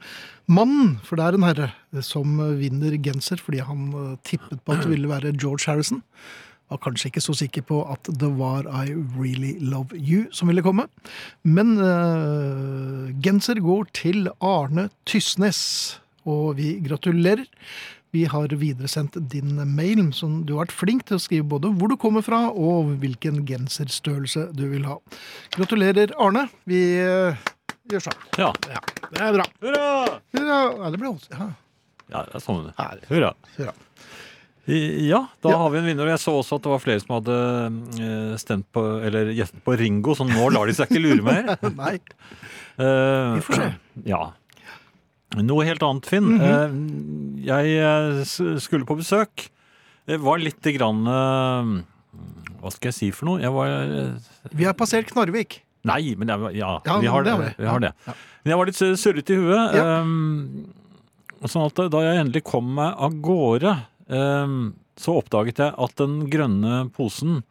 [0.47, 1.69] mannen, for det er en herre
[2.01, 6.03] som øh, vinner genser fordi han øh, tippet på at det ville være George Harrison.
[6.71, 10.63] Var kanskje ikke så sikker på at det var I Really Love You som ville
[10.63, 10.87] komme.
[11.43, 17.45] Men uh, genser går til Arne Tysnes, og vi gratulerer.
[18.13, 21.93] Vi har videresendt din mail, som du har vært flink til å skrive både hvor
[21.93, 24.97] du kommer fra, og hvilken genserstørrelse du vil ha.
[25.53, 26.47] Gratulerer, Arne.
[26.65, 26.81] Vi
[27.91, 28.21] gjør sånn.
[28.39, 28.51] Ja.
[28.69, 29.47] Ja, det er bra.
[29.63, 29.87] Hurra!
[30.35, 30.59] Hurra.
[30.83, 31.15] Ja, det ble.
[31.31, 31.49] Ja,
[32.13, 32.69] Ja, det er sånn.
[33.09, 33.33] Hurra.
[33.57, 33.73] Hurra.
[34.65, 35.57] Ja, da Ja.
[35.57, 36.03] har vi en vinner.
[36.03, 37.35] og Jeg så også at det var flere som hadde
[37.99, 41.57] eh, stemt på, eller gjettet på Ringo, så nå lar de seg ikke lure mer.
[41.83, 41.99] Nei.
[42.79, 43.67] Uh, Vi får se.
[44.05, 44.31] Ja.
[45.35, 46.23] Noe helt annet, Finn.
[46.23, 47.41] Mm -hmm.
[47.41, 49.49] uh, jeg skulle på besøk.
[50.05, 51.83] Det var lite grann uh,
[52.61, 53.41] Hva skal jeg si for noe?
[53.41, 54.19] Jeg var
[54.51, 55.63] Vi har passert Knarvik.
[55.85, 57.55] Nei, men jeg, ja, Ja, vi har det det.
[57.57, 57.65] vi.
[57.67, 57.93] har det.
[58.07, 58.13] Ja.
[58.43, 59.75] Men jeg var litt sur- surrete i huet.
[59.75, 60.65] Ehm,
[61.43, 63.73] sånn at da jeg endelig kom meg av gårde,
[64.07, 67.41] um, så oppdaget jeg at den grønne posen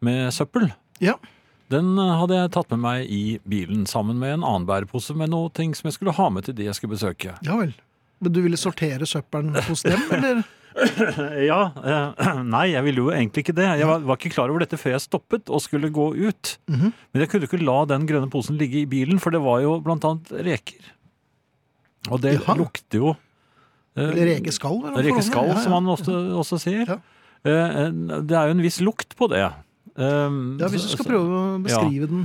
[0.00, 1.14] med søppel, Ja.
[1.70, 5.48] den hadde jeg tatt med meg i bilen sammen med en annen bærepose med noe
[5.50, 7.34] ting som jeg skulle ha med til de jeg skulle besøke.
[7.42, 7.74] Ja vel.
[8.20, 10.44] Men du ville sortere søppelen hos dem, eller?
[11.50, 13.66] Ja, eh, nei, jeg ville jo egentlig ikke det.
[13.80, 16.54] Jeg var, var ikke klar over dette før jeg stoppet og skulle gå ut.
[16.70, 16.92] Mhm.
[17.12, 19.76] Men jeg kunne ikke la den grønne posen ligge i bilen, for det var jo
[19.84, 20.90] blant annet reker.
[22.10, 22.56] Og det Jaha.
[22.58, 24.80] lukter jo eh, Eller rekeskall?
[24.82, 25.54] hva Rekeskall, for?
[25.54, 25.64] Ja, ja.
[25.66, 26.86] som man også, også sier.
[26.88, 26.98] Ja.
[27.46, 27.90] Eh,
[28.26, 29.44] Det er jo en viss lukt på det.
[29.94, 32.22] Um, Ja, Hvis du skal prøve å beskrive den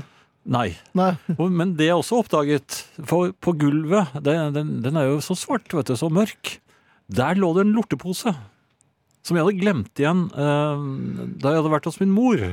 [0.47, 0.69] Nei.
[0.95, 1.09] Nei.
[1.59, 5.67] Men det jeg også oppdaget, for på gulvet, det, den, den er jo så svart,
[5.75, 6.53] vet du, så mørk,
[7.07, 8.33] der lå det en lortepose.
[9.27, 10.83] Som jeg hadde glemt igjen eh,
[11.41, 12.43] da jeg hadde vært hos min mor.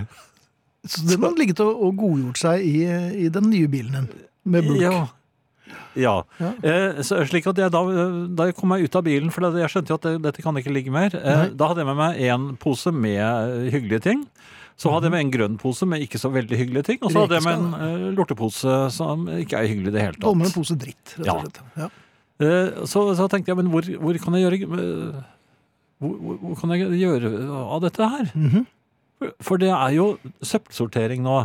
[0.84, 2.80] Så den hadde ligget og, og godgjort seg i,
[3.26, 4.24] i den nye bilen din.
[4.44, 4.82] Med bulk.
[4.82, 5.04] Ja.
[5.94, 6.14] Ja.
[6.38, 6.50] Ja.
[6.66, 7.82] Eh, så, slik at jeg da,
[8.34, 10.58] da jeg kom meg ut av bilen, for jeg skjønte jo at det, dette kan
[10.58, 14.26] ikke ligge mer, eh, da hadde jeg med meg en pose med eh, hyggelige ting.
[14.74, 17.02] Så hadde jeg med en grønn pose med ikke så veldig hyggelige ting.
[17.06, 20.24] Og så hadde jeg med en eh, lortepose som ikke er hyggelig i det hele
[20.24, 21.60] Holde med en pose dritt, rett og slett.
[21.78, 21.86] Ja.
[21.86, 22.00] Eh,
[22.40, 25.22] så, så tenkte jeg, men hvor, hvor kan jeg gjøre eh,
[26.02, 27.30] hvor, hvor, kan jeg gjøre
[27.62, 28.30] av dette her?
[28.34, 28.66] Mhm.
[29.20, 30.06] For- For det er jo
[30.42, 31.36] søppelsortering nå.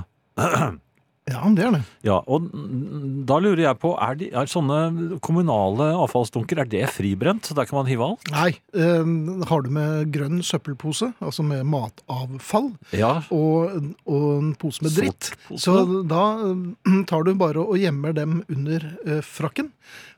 [1.30, 1.82] ja, det er det.
[2.08, 6.88] Ja, og mm, da lurer jeg på, er, de, er sånne kommunale avfallsdunker, er det
[6.96, 7.46] fribrent?
[7.46, 8.32] Så der kan man hive alt?
[8.34, 8.50] Nei.
[8.74, 9.12] eh,
[9.52, 13.20] har du med grønn søppelpose, altså med matavfall, Ja.
[13.30, 13.78] og,
[14.10, 15.62] og en pose med dritt, Sort pose.
[15.70, 19.70] så da eh, tar du bare og gjemmer dem under eh, frakken.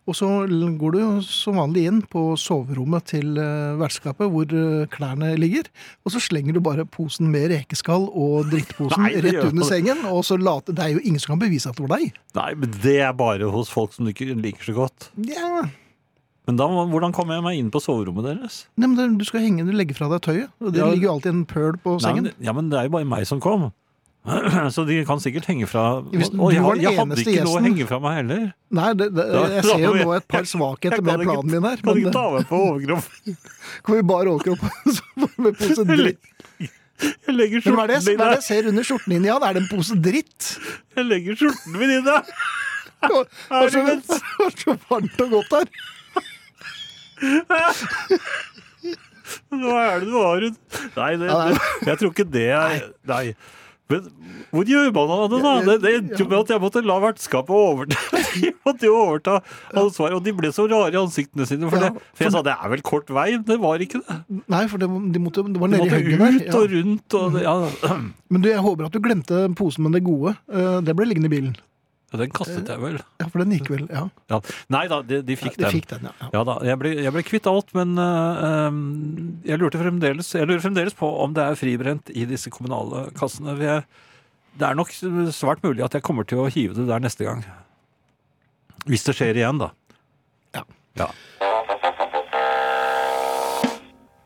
[0.09, 0.27] Og så
[0.81, 5.67] går du som vanlig inn på soverommet til eh, vertskapet hvor eh, klærne ligger.
[6.03, 10.01] Og så slenger du bare posen med rekeskall og drittposen Nei, rett under sengen.
[10.09, 12.17] Og så later, Det er jo ingen som kan bevise at det var deg.
[12.35, 15.11] Nei, men det er bare hos folk som du ikke liker så godt.
[15.29, 15.67] Ja,
[16.49, 18.63] Men da, hvordan kommer jeg meg inn på soverommet deres?
[18.81, 20.49] Nei, men Du skal henge, du legger fra deg tøyet.
[20.59, 20.89] Og det Ja.
[20.89, 22.23] ligger jo alltid en pøl på Nei, sengen.
[22.23, 23.69] men, ja, men det er jo bare meg som kom.
[24.75, 27.87] Så de kan sikkert henge fra Og jeg, du jeg hadde ikke noe å henge
[27.89, 28.43] fra meg heller.
[28.77, 29.23] Nei, det, det,
[29.55, 31.81] jeg ser jo nå et par svakheter med ikke- planen min her.
[31.81, 33.07] Kan Men ikke ta meg på overkropp.
[33.87, 34.61] Kan vi bare overkropp
[35.47, 36.21] med pose dritt.
[37.01, 38.13] Jeg legger skjorten min der.
[38.13, 39.41] hva er det jeg ser under skjorten din, Jan?
[39.47, 40.49] Er det en pose dritt?
[40.99, 42.21] Jeg legger skjorten min i der.
[43.01, 45.65] Det var, det var, så, så varmt og godt her.
[49.51, 51.09] Hva er det du har rundt nei.
[51.21, 51.27] det,
[51.87, 53.25] jeg tror ikke det er Nei.
[53.91, 54.09] Men
[54.51, 55.51] hvor gjør man av det, da?
[55.67, 57.99] Det, det endte jo med at jeg måtte la vertskapet overta.
[58.41, 59.37] De måtte jo overta
[59.75, 61.67] ansvaret, og de ble så rare i ansiktene sine.
[61.71, 63.27] For, det, for jeg sa det er vel kort vei?
[63.47, 64.17] Det var ikke det.
[64.51, 66.37] Nei, for det, de måtte, det var De nede i høyden der.
[66.39, 67.55] ut og rundt og ja.
[68.31, 70.35] Men du, jeg håper at du glemte posen med det gode.
[70.51, 71.55] Eh, Det ble liggende i bilen.
[72.11, 72.97] Ja, den kastet jeg vel.
[73.21, 73.85] Ja, for den gikk vel.
[73.89, 74.39] Ja, Ja.
[74.75, 75.71] Nei da, de, de fikk de den.
[75.77, 76.11] fikk den, ja.
[76.19, 76.29] ja.
[76.33, 78.69] Ja da, jeg ble, jeg ble kvitt alt, men uh,
[79.47, 83.55] jeg, lurte fremdeles, jeg lurer fremdeles på om det er fribrent i disse kommunale kassene.
[83.61, 83.85] Er-
[84.59, 84.89] Det er nok
[85.31, 87.45] svært mulig at jeg kommer til å hive det der neste gang.
[88.85, 89.69] Hvis det skjer igjen, da.
[90.57, 90.63] Ja.
[90.99, 91.07] Ja.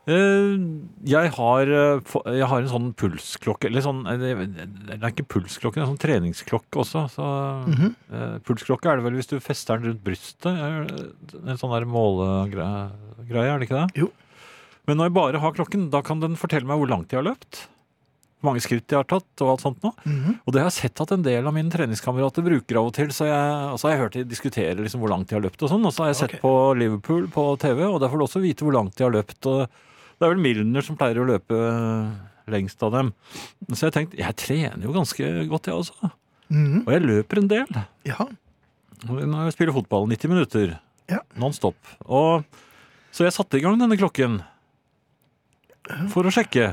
[0.06, 0.58] Eh,
[1.06, 2.00] Jeg har, eh,
[2.38, 5.96] jeg har en sånn pulsklokke, eller sånn, eh, det er ikke pulsklokke, det er en
[5.96, 7.10] sånn treningsklokke også.
[7.10, 7.26] Så,
[7.66, 8.40] mm -hmm.
[8.42, 12.90] pulsklokke er det vel hvis du fester den rundt brystet, en sånn der målegreie,
[13.52, 13.96] er det ikke det?
[13.96, 14.10] Jo.
[14.86, 17.34] Men når jeg bare har klokken, da kan den fortelle meg hvor langt jeg har
[17.34, 17.66] løpt.
[18.40, 19.92] Hvor mange skritt jeg har tatt og alt sånt noe.
[20.04, 20.38] Mhm.
[20.46, 23.08] Og det har jeg sett at en del av mine treningskamerater bruker av og til.
[23.08, 25.62] Så, jeg, og så har jeg hørt de diskutere liksom hvor langt de har løpt
[25.62, 25.84] og sånn.
[25.84, 26.40] Og så har jeg sett okay.
[26.40, 29.46] på Liverpool på TV, og der får du også vite hvor langt de har løpt.
[29.46, 29.66] Og
[30.16, 31.58] det er vel Milner som pleier å løpe
[32.50, 33.12] lengst av dem.
[33.72, 36.10] Så jeg tenkte, jeg trener jo ganske godt jeg også.
[36.48, 36.84] Mm.
[36.84, 37.78] Og jeg løper en del.
[38.06, 38.28] Ja.
[39.04, 40.76] Når jeg spiller fotball 90 minutter.
[41.10, 41.20] Ja.
[41.38, 41.76] Non stop.
[42.06, 42.46] Og,
[43.14, 44.40] så jeg satte i gang denne klokken
[46.12, 46.72] for å sjekke.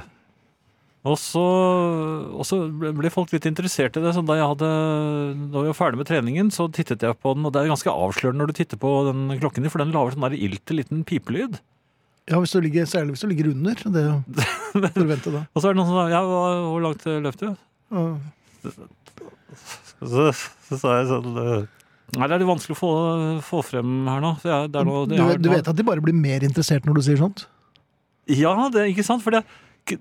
[1.04, 1.44] Og så,
[2.32, 4.14] og så ble folk litt interessert i det.
[4.16, 4.70] Så da, jeg hadde,
[5.52, 7.44] da vi var ferdig med treningen, så tittet jeg på den.
[7.44, 10.16] Og det er ganske avslørende når du titter på den klokken din, for den lager
[10.16, 11.60] sånn der ilt liten pipelyd.
[12.30, 13.76] Ja, hvis du ligger, særlig hvis du ligger under.
[13.94, 14.20] Det er jo
[15.38, 15.42] da.
[15.54, 17.48] Og så er det noen som sa ja, hvor langt løp du?
[17.94, 18.04] Ja.
[20.04, 20.28] Så,
[20.68, 21.66] så sa jeg sånn eh,
[22.14, 22.90] Nei, det er litt vanskelig å få,
[23.46, 24.32] få frem her nå.
[24.46, 27.18] jeg- noe, Du, det du vet at de bare blir mer interessert når du sier
[27.22, 27.46] sånt?
[28.30, 29.24] Ja, det er ikke sant?
[29.26, 29.42] For det,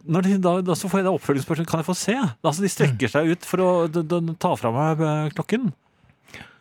[0.05, 2.15] når de, da, da så får jeg det oppfølgingsspørsmålet Kan jeg få se?
[2.21, 5.71] Altså, De strekker seg ut for å de, de, ta fra meg eh, klokken.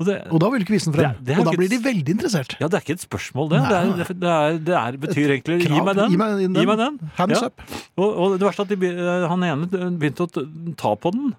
[0.02, 1.18] Og det, Og da vil du ikke vise den frem.
[1.20, 2.56] Det det og da blir de veldig interessert.
[2.60, 3.62] ja, det er ikke et spørsmål, det.
[3.70, 6.12] Det, er, det, er, det er, betyr egentlig Gi meg den.
[6.14, 6.58] Gi meg den.
[6.60, 7.00] Gi meg den.
[7.20, 7.48] Hands Ja.
[7.52, 7.66] up.
[7.98, 9.70] Og, og det verste er at de, eh, han ene
[10.02, 10.46] begynte å
[10.80, 11.34] ta på den.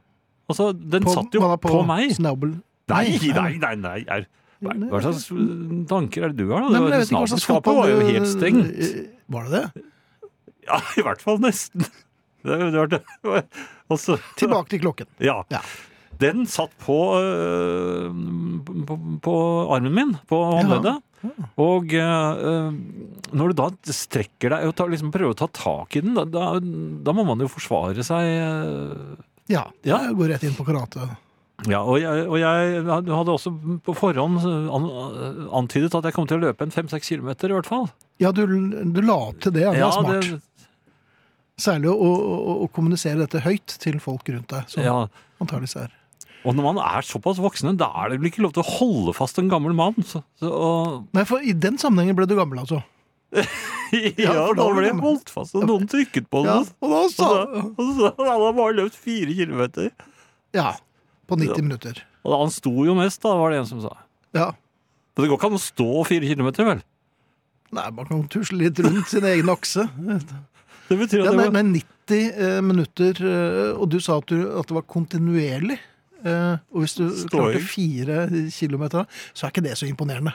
[0.53, 2.13] Altså, Den På, satt jo på, på, meg.
[2.17, 2.57] Snabel.
[2.93, 3.75] Nei, nei, nei.
[3.81, 4.27] nei, er,
[4.63, 6.67] hva, hva slags uh, tanker er det du har?
[6.71, 7.01] Nei, da?
[7.09, 8.69] Snabelskapet var jo helt stengt.
[8.75, 9.85] Eh, Var det det?
[10.69, 11.87] Ja, i hvert fall nesten.
[12.43, 12.99] Det, det var det.
[14.35, 15.07] Tilbake til klokken.
[15.23, 15.45] Ja.
[15.55, 15.61] Ja.
[16.23, 18.11] Den satt på, øh,
[18.89, 19.35] på, på
[19.75, 21.01] armen min, på håndleddet.
[21.63, 22.73] Og øh,
[23.33, 26.25] når du da strekker deg og tar, liksom prøver å ta tak i den, da,
[26.27, 28.31] da, da må man jo forsvare seg.
[28.43, 29.29] øh.
[29.51, 30.01] Ja, Ja.
[30.07, 31.11] jeg går rett inn på karate.
[31.71, 33.53] Ja, og jeg, og jeg hadde også
[33.87, 34.87] på forhånd an,
[35.55, 37.87] antydet at jeg kom til å løpe en fem-seks kilometer i hvert fall.
[38.19, 39.69] Ja, du, du la opp til det.
[39.69, 40.27] Ja, det er smart.
[40.27, 40.67] det,
[41.63, 44.95] Særlig å, å, å kommunisere dette høyt til folk rundt deg, som ja.
[45.39, 45.93] antakeligvis er.
[46.43, 49.15] Og når man er såpass voksne, da er det vel ikke lov til å holde
[49.15, 49.95] fast en gammel mann.
[50.03, 52.81] Så, så, og, Nei, for i den sammenhengen ble du gammel, altså.
[53.33, 57.29] ja, for da ble jeg holdt fast, og noen trykket på Ja, og da sa
[57.49, 59.93] og så hadde han bare løpt fire kilometer.
[60.53, 60.75] Ja,
[61.31, 61.63] på 90 Ja.
[61.65, 62.03] minutter.
[62.23, 63.95] Og da han sto jo mest, da, var det en som sa.
[64.37, 64.51] Ja.
[65.15, 66.83] Men det går ikke an å stå fire kilometer, vel?
[67.73, 69.87] Nei, man kan tusle litt rundt sin egen akse.
[70.91, 74.29] Det betyr at Ja, det var, nei, 90 eh, minutter, eh, og du sa at,
[74.29, 75.79] du, at det var kontinuerlig.
[76.23, 77.31] Eh, og hvis du Ståing.
[77.33, 78.19] klarte fire
[78.55, 80.35] kilometer, så er ikke det så imponerende.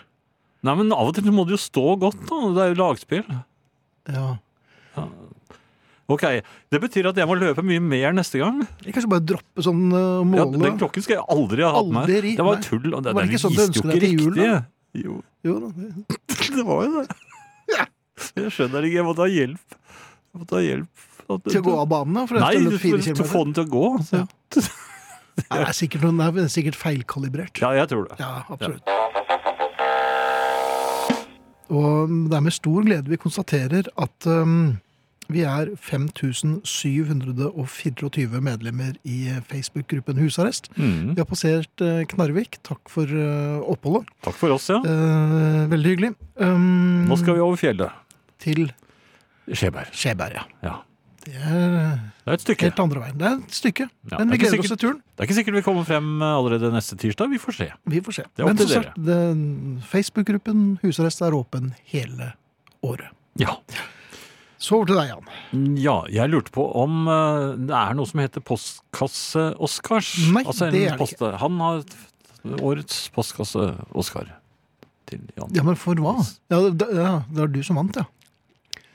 [0.65, 2.41] Nei, men av og til må du jo stå godt, da.
[2.55, 3.23] Det er jo lagspill.
[4.11, 4.27] Ja.
[6.07, 6.23] Ok,
[6.71, 8.61] Det betyr at jeg må løpe mye mer neste gang.
[8.85, 12.07] Jeg kanskje bare droppe sånn uh, Ja, den klokken skal jeg aldri ha hatt med.
[12.07, 12.93] Det var tull.
[12.95, 14.61] og Det, Var det ikke sånn du ønsket deg til jul, da?
[14.97, 15.71] Jo, Jo da.
[15.75, 17.17] det- det var jo det.
[18.37, 18.97] Jeg skjønner ikke.
[18.97, 19.77] Jeg måtte ha hjelp.
[19.77, 21.05] Jeg måtte ha hjelp.
[21.27, 23.87] Til å gå av banen, da, for Nei, du å få den til å gå.
[24.07, 24.23] Så.
[24.23, 24.67] Ja.
[25.47, 27.57] Det er sikkert, noen, det er sikkert feilkalibrert.
[27.61, 28.15] Ja, jeg tror det.
[28.19, 28.83] Ja, absolutt.
[31.67, 34.77] Og det er med stor glede vi konstaterer at um,
[35.27, 40.69] vi er 5724 medlemmer i Facebook-gruppen Husarrest.
[40.77, 41.15] Mm.
[41.15, 42.57] Vi har passert eh, Knarvik.
[42.63, 44.07] Takk for eh, oppholdet.
[44.23, 44.79] Takk for oss, ja.
[44.79, 46.11] Eh, veldig hyggelig.
[46.39, 47.91] Um, Nå skal vi over fjellet.
[48.39, 48.71] til
[49.51, 49.91] Skjeberg.
[49.95, 50.43] Skjeberg, ja.
[50.63, 50.75] Ja.
[51.27, 52.67] Det er Det er et stykke.
[52.69, 53.17] helt andre veien.
[53.19, 53.85] Det er et stykke.
[54.11, 55.01] Ja, Men vi gleder oss til turen.
[55.03, 57.29] Det er ikke sikkert vi kommer frem allerede neste tirsdag.
[57.33, 57.67] Vi får se.
[57.85, 58.23] Vi får se.
[58.35, 58.95] Det er Men som sagt,
[59.91, 62.33] Facebook-gruppen Husarrest er åpen hele
[62.83, 63.11] året.
[63.37, 63.57] Ja.
[64.57, 65.75] Så over til deg, Jan.
[65.77, 70.15] ja, jeg lurte på om eh, det er noe som heter Postkasse-Oscars.
[70.33, 71.29] Nei, altså det er det ikke.
[71.43, 71.83] Han har
[72.65, 74.31] årets postkasse-Oscar.
[75.53, 76.15] Ja, men for hva?
[76.51, 78.07] Ja, det, ja, det er du som vant, ja.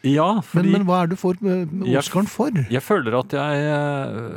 [0.02, 2.50] Ja, Men, fordi men hva er du for med, Jeg- Oscaren for?
[2.50, 4.32] jeg føler at jeg eh,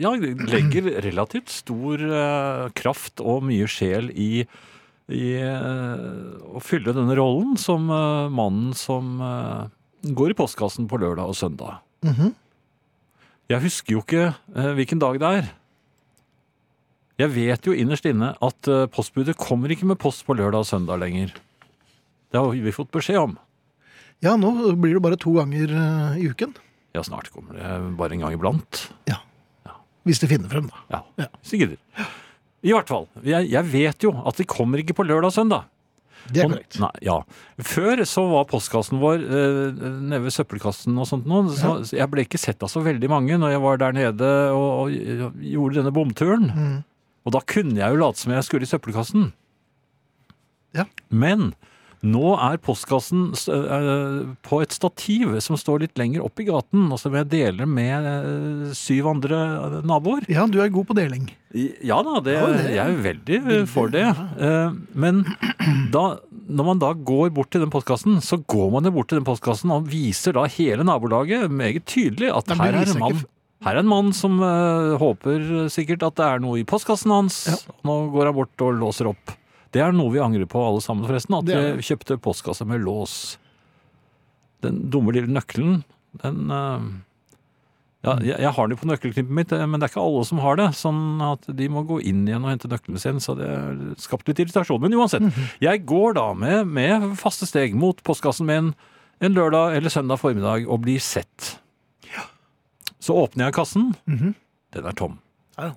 [0.00, 4.46] ja, legger relativt stor uh, kraft og mye sjel i,
[5.12, 9.68] i uh, å fylle denne rollen som uh, mannen som eh,
[10.16, 11.78] går i postkassen på lørdag og søndag.
[12.04, 12.32] Mhm.
[13.52, 15.52] Jeg husker jo ikke eh, hvilken dag det er.
[17.20, 20.66] Jeg vet jo innerst inne at eh, postbudet kommer ikke med post på lørdag og
[20.72, 21.34] søndag lenger.
[22.32, 23.36] Det har vi fått beskjed om.
[24.24, 24.50] Ja, nå
[24.80, 26.54] blir det bare to ganger eh, i uken.
[26.96, 28.86] Ja, snart kommer det bare en gang iblant.
[29.10, 29.20] Ja.
[30.04, 30.80] Hvis de finner frem, da.
[30.92, 31.26] Ja, Ja.
[31.40, 32.08] hvis de gidder.
[32.64, 33.06] I hvert fall.
[33.24, 35.64] Jeg, jeg vet jo at de kommer ikke på lørdag og søndag.
[36.32, 36.78] Det er Og- korrekt.
[36.80, 37.18] Nei, ja.
[37.60, 41.50] Før så var postkassen vår eh, nede ved søppelkassen og sånt noe.
[41.52, 41.98] Så ja.
[42.00, 45.36] jeg ble ikke sett av så veldig mange når jeg var der nede og, og
[45.44, 46.48] gjorde denne bomturen.
[46.48, 46.78] Mm.
[47.28, 49.32] Og da kunne jeg jo late som jeg skulle i søppelkassen.
[50.76, 50.86] Ja.
[51.12, 51.52] Men
[52.04, 57.00] nå er postkassen eh, på et stativ som står litt lenger opp i gaten, og
[57.00, 60.26] som jeg deler med eh, syv andre eh, naboer.
[60.28, 61.30] Ja, du er god på deling.
[61.86, 64.04] Ja da, det, Ja, det- jeg er veldig for det.
[64.38, 65.22] Eh, Men
[65.94, 69.20] da, når man da går bort til den postkassen, så går man jo bort til
[69.20, 73.22] den postkassen og viser da hele nabolaget meget tydelig at her er en mann.
[73.64, 77.38] Her er en mann som eh, håper sikkert at det er noe i postkassen hans.
[77.48, 77.56] Ja.
[77.88, 79.32] Nå går han bort og låser opp.
[79.74, 81.34] Det er noe vi angrer på alle sammen, forresten.
[81.40, 83.36] At vi kjøpte postkasse med lås.
[84.64, 85.82] Den dumme lille nøkkelen,
[86.22, 86.86] den eh,
[88.04, 90.24] ja, jeg, jeg har den jo på nøkkelknippet mitt, eh, men det er ikke alle
[90.28, 90.68] som har det.
[90.76, 93.20] Sånn at de må gå inn igjen og hente nøkkelen sin.
[93.24, 94.80] så det har skapt litt irritasjon.
[94.82, 95.26] Men uansett,
[95.64, 98.72] jeg går da med, med faste steg mot postkassen min
[99.24, 101.54] en lørdag eller søndag formiddag og blir sett.
[103.04, 103.90] Så åpner jeg kassen.
[104.08, 104.34] Mhm.
[104.74, 105.18] Den er tom.
[105.60, 105.74] Ja.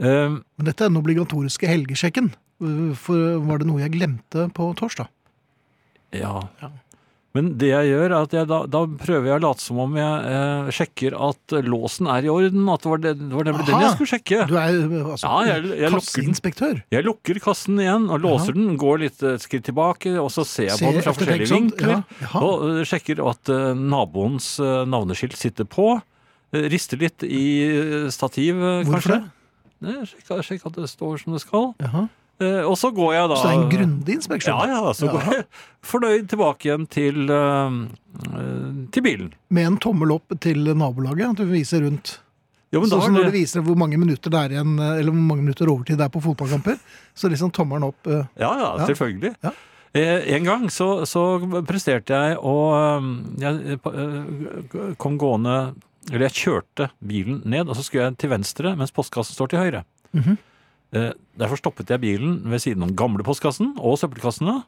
[0.00, 2.32] Eh, Men dette er den obligatoriske helgesjekken.
[2.62, 5.08] Uh, For var det noe jeg glemte på torsdag?
[6.14, 6.40] ja.
[6.62, 6.70] Ja.
[7.34, 9.96] Men det jeg gjør, er at jeg da, da prøver jeg å late som om
[9.98, 12.68] jeg eh, sjekker at låsen er i orden.
[12.70, 14.38] At det var, det, det var nemlig den jeg skulle sjekke.
[14.46, 16.78] Du er uh, altså Ja, jeg- jeg lukker kasseinspektør.
[16.94, 20.68] Jeg lukker kassen igjen og låser den, går litt et skritt tilbake, og så ser
[20.70, 22.04] jeg på den fra forskjellige vinkler.
[22.22, 22.30] Ja.
[22.38, 25.96] Og uh, sjekker at uh, naboens uh, navneskilt sitter på.
[26.54, 28.92] Eh, Rister litt i eh, stativ, kanskje.
[28.94, 29.24] Hvorfor
[29.84, 31.70] Nei, Sjekke, sjekke at det står som det skal.
[31.84, 32.06] Jaha.
[32.42, 34.66] Eh, Og så går jeg da Så det er en grundig inspeksjon?
[34.66, 34.92] Ja, ja.
[34.98, 35.44] Så går jeg
[35.92, 37.76] fornøyd tilbake igjen til, eh,
[38.32, 39.32] eh, til bilen.
[39.54, 41.30] Med en tommel opp til nabolaget?
[41.36, 42.16] At du viser rundt?
[42.74, 45.12] Jo, Sånn som når det- du viser hvor mange minutter det er igjen, uh, eller
[45.12, 46.74] hvor mange minutter overtid det er på fotballkamper,
[47.14, 48.86] så liksom tommelen opp uh, Ja, ja, Ja.
[48.88, 49.30] selvfølgelig.
[49.44, 49.52] Ja.
[49.94, 55.54] Eh, en gang så, så presterte jeg um, Jeg eh, kom gående
[56.10, 59.62] Eller jeg kjørte bilen ned, og så skulle jeg til venstre, mens postkassen står til
[59.62, 59.84] høyre.
[60.12, 60.36] Mhm.
[60.94, 64.60] Eh, derfor stoppet jeg bilen ved siden av den gamle postkassen og søppelkassene.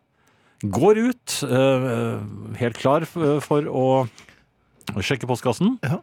[0.64, 4.09] Går ut, eh, helt klar for å
[4.97, 5.78] sjekke postkassen.
[5.84, 6.01] Ja.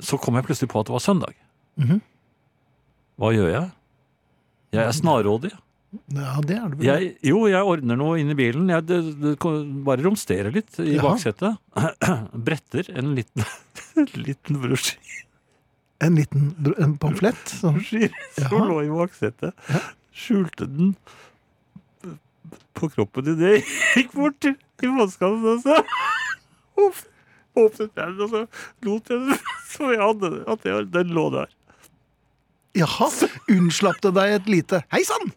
[0.00, 1.34] Så kom jeg plutselig på at det var søndag.
[1.76, 2.00] Mhm.
[3.18, 3.72] Hva gjør jeg?
[4.72, 5.52] Jeg er snarrådig.
[5.90, 6.86] Ja, det er det vel.
[6.86, 8.68] Jeg, jo, jeg ordner noe inn i bilen.
[8.70, 9.32] Jeg det, det,
[9.86, 11.02] bare romsterer litt i ja.
[11.02, 11.58] baksetet.
[12.46, 13.46] Bretter en liten,
[14.26, 15.26] liten brosjyre
[16.00, 17.42] En liten en pamflett.
[17.58, 17.80] Sånn.
[17.82, 18.62] som ja.
[18.70, 19.66] lå i baksetet.
[20.14, 20.94] Skjulte den
[22.78, 23.64] på kroppen idet jeg
[23.98, 25.76] gikk bort i vannskallen og så
[26.80, 27.02] Uff.
[27.58, 28.44] åpnet jeg den, og så
[28.86, 29.42] lot jeg den
[29.74, 31.52] så jeg hadde at jeg, den lå der.
[32.78, 33.10] Jaha,
[33.50, 35.32] unnslapp det deg et lite Hei sann!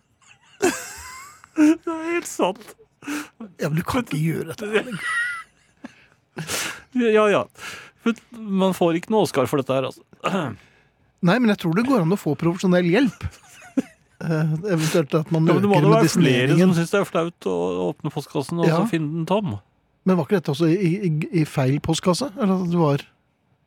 [0.64, 2.74] Det er helt sant.
[3.61, 4.84] Ja, men du kan ikke gjøre dette.
[6.97, 7.43] Ja, ja.
[8.38, 10.03] Man får ikke noe Oscar for dette her, altså.
[11.24, 13.28] Nei, men jeg tror det går an å få profesjonell hjelp.
[14.24, 17.07] Eh, eventuelt at man Ja, men det må da være flere som syns det er
[17.09, 17.55] flaut å
[17.89, 18.78] åpne postkassen og Ja.
[18.80, 19.57] så finne den tom.
[20.07, 21.11] Men var ikke dette også i, i,
[21.41, 22.30] i feil postkasse?
[22.38, 23.03] Eller at det var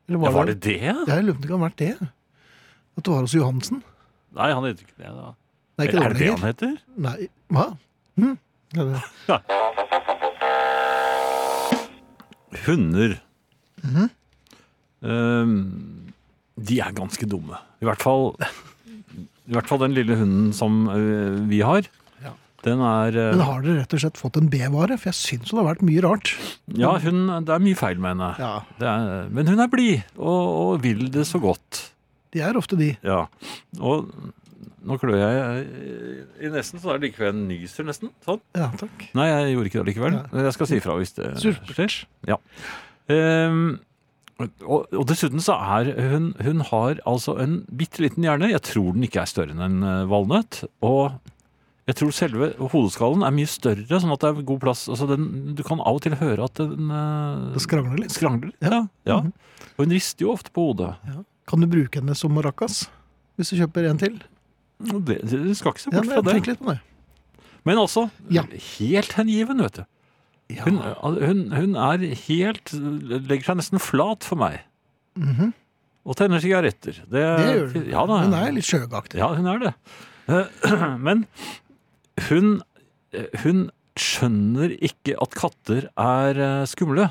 [0.07, 0.77] eller Ja, var det det?
[0.81, 2.09] Ja, jeg lurer på om det kan ha vært det.
[2.97, 3.83] At det var hos Johansen?
[4.37, 5.13] Nei, han heter ikke det.
[5.13, 5.33] da.
[5.77, 6.71] Nei, ikke er det det han heter?
[7.05, 7.17] Nei,
[7.53, 7.65] hva?
[8.17, 8.37] Hm?
[8.73, 9.41] Ja, det-
[12.67, 13.19] Hunder.
[13.83, 14.09] -hmm.
[15.01, 15.53] um,
[16.57, 17.59] de er ganske dumme.
[17.81, 18.33] I hvert fall
[19.47, 21.85] I hvert fall den lille hunden som eh, vi har.
[22.23, 22.31] Ja.
[22.65, 24.97] Den er eh, Men har dere rett og slett fått en B-vare?
[24.97, 26.33] For jeg syns det har vært mye rart.
[26.75, 28.33] Ja, hun, det er mye feil med henne.
[28.41, 30.41] Ja, Det er, men hun er blid og,
[30.73, 31.93] og vil det så godt.
[32.33, 32.97] De er ofte de.
[33.07, 33.27] Ja.
[33.79, 34.09] Og
[34.85, 35.65] nå klør jeg
[36.43, 38.11] i nesten, så er det likevel en nyser, nesten.
[38.25, 38.41] Sånn.
[38.57, 39.07] Ja, takk.
[39.17, 40.17] Nei, jeg gjorde ikke det likevel.
[40.43, 41.99] Jeg skal si ifra hvis det skjer.
[42.29, 42.37] Ja.
[43.07, 43.79] Um,
[44.37, 48.51] Og, og dessuten så er hun Hun har altså en bitte liten hjerne.
[48.51, 50.59] Jeg tror den ikke er større enn en eh, valnøtt.
[50.85, 51.15] Og
[51.87, 54.85] jeg tror selve hodeskallen er mye større, sånn at det er god plass.
[54.91, 58.13] Altså den, du kan av og til høre at den uh, Det skrangler litt.
[58.13, 58.53] skrangler.
[58.61, 58.85] Ja.
[59.07, 59.21] Ja.
[59.21, 59.67] Mm -hmm.
[59.77, 60.93] Og hun rister jo ofte på hodet.
[61.47, 62.89] Kan du bruke henne som maracas?
[63.37, 64.21] Hvis du kjøper en til?
[64.77, 66.35] Det, det skal ikke se bort fra det.
[66.47, 66.79] Litt på det.
[67.67, 68.43] Men altså, Ja.
[68.79, 69.85] helt hengiven, vet du.
[70.53, 70.63] Ja.
[70.63, 74.61] Hun, hun, hun er helt Legger seg nesten flat for meg.
[75.19, 75.49] Mhm.
[76.07, 77.01] Og tenner sigaretter.
[77.03, 77.87] Det, Det gjør hun.
[77.91, 78.19] Ja, da.
[78.23, 79.19] Hun er litt sjøgaktig.
[79.19, 79.73] Ja, hun er det.
[80.31, 81.25] Eh, Men
[82.29, 82.61] hun,
[83.43, 83.65] hun
[83.99, 87.09] skjønner ikke at katter er eh, skumle.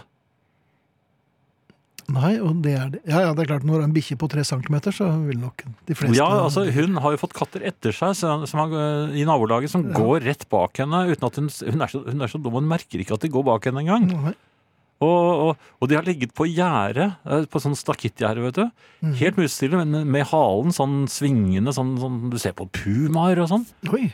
[2.13, 3.01] Nei, og det er det.
[3.09, 5.95] Ja, ja, det er klart, når en bikkje på tre centimeter, så vil nok de
[5.99, 9.25] fleste Ja, altså Hun har jo fått katter etter seg som, som har, eh, i
[9.27, 11.01] nabolaget som går rett bak henne.
[11.11, 13.33] uten at Hun, hun, er så, hun er så dum, hun merker ikke at de
[13.35, 14.07] går bak henne engang.
[15.03, 18.63] Og, og, og de har ligget på gjerde, eh, på sånn stakittgjerde, vet du.
[19.05, 19.17] Mm.
[19.19, 23.67] Helt musestille, men med halen sånn svingende, sånn, sånn du ser på pumaer og sånn.
[23.93, 24.07] Oi.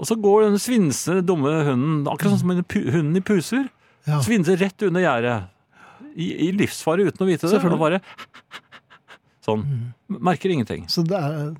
[0.00, 3.68] Og så går den svinse, dumme hunden, akkurat sånn som hunden i puser,
[4.08, 4.18] Ja.
[4.24, 5.48] svinser rett under gjerdet.
[6.16, 7.60] I, I livsfare uten å vite det.
[7.64, 8.00] Og bare
[9.44, 9.62] Sånn.
[10.12, 10.84] Merker ingenting.
[10.92, 11.52] Så det er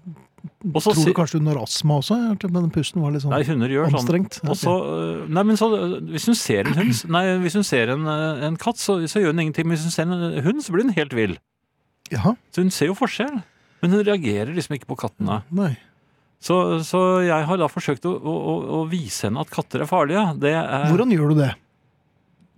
[0.75, 2.17] også, Tror du kanskje hun har astma også?
[2.53, 3.99] Men pusten var litt sånn Nei, hunder gjør sånn.
[4.01, 4.39] anstrengt.
[4.45, 7.65] Og så, øh, nei, men så, øh, hvis hun ser en hund, nei, hvis hun
[7.67, 9.69] ser en, øh, en katt, så, så gjør hun ingenting.
[9.69, 11.37] Men hvis hun ser en hund, så blir hun helt vill.
[12.13, 12.35] Ja.
[12.53, 13.41] Så hun ser jo forskjell.
[13.81, 15.41] Men hun reagerer liksom ikke på kattene.
[15.57, 15.73] Nei.
[16.41, 16.57] Så,
[16.89, 18.35] så jeg har da forsøkt å, å,
[18.81, 20.23] å- vise henne at katter er farlige.
[20.41, 21.51] Det er, Hvordan gjør du det?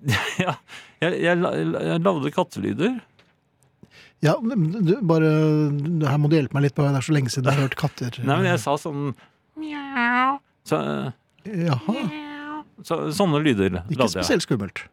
[0.45, 0.55] ja,
[1.03, 1.43] jeg, jeg,
[1.91, 3.01] jeg lagde kattelyder.
[4.23, 5.29] Ja, du, bare,
[6.07, 7.77] Her må du hjelpe meg litt, på, det er så lenge siden jeg har hørt
[7.81, 8.19] katter.
[8.23, 9.09] Nei, men jeg sa sånn
[9.59, 10.37] Mjau.
[10.65, 10.79] Så,
[11.45, 11.95] Jaha.
[12.87, 14.13] så, sånne lyder Ikke lagde jeg.
[14.23, 14.85] spesielt skummelt.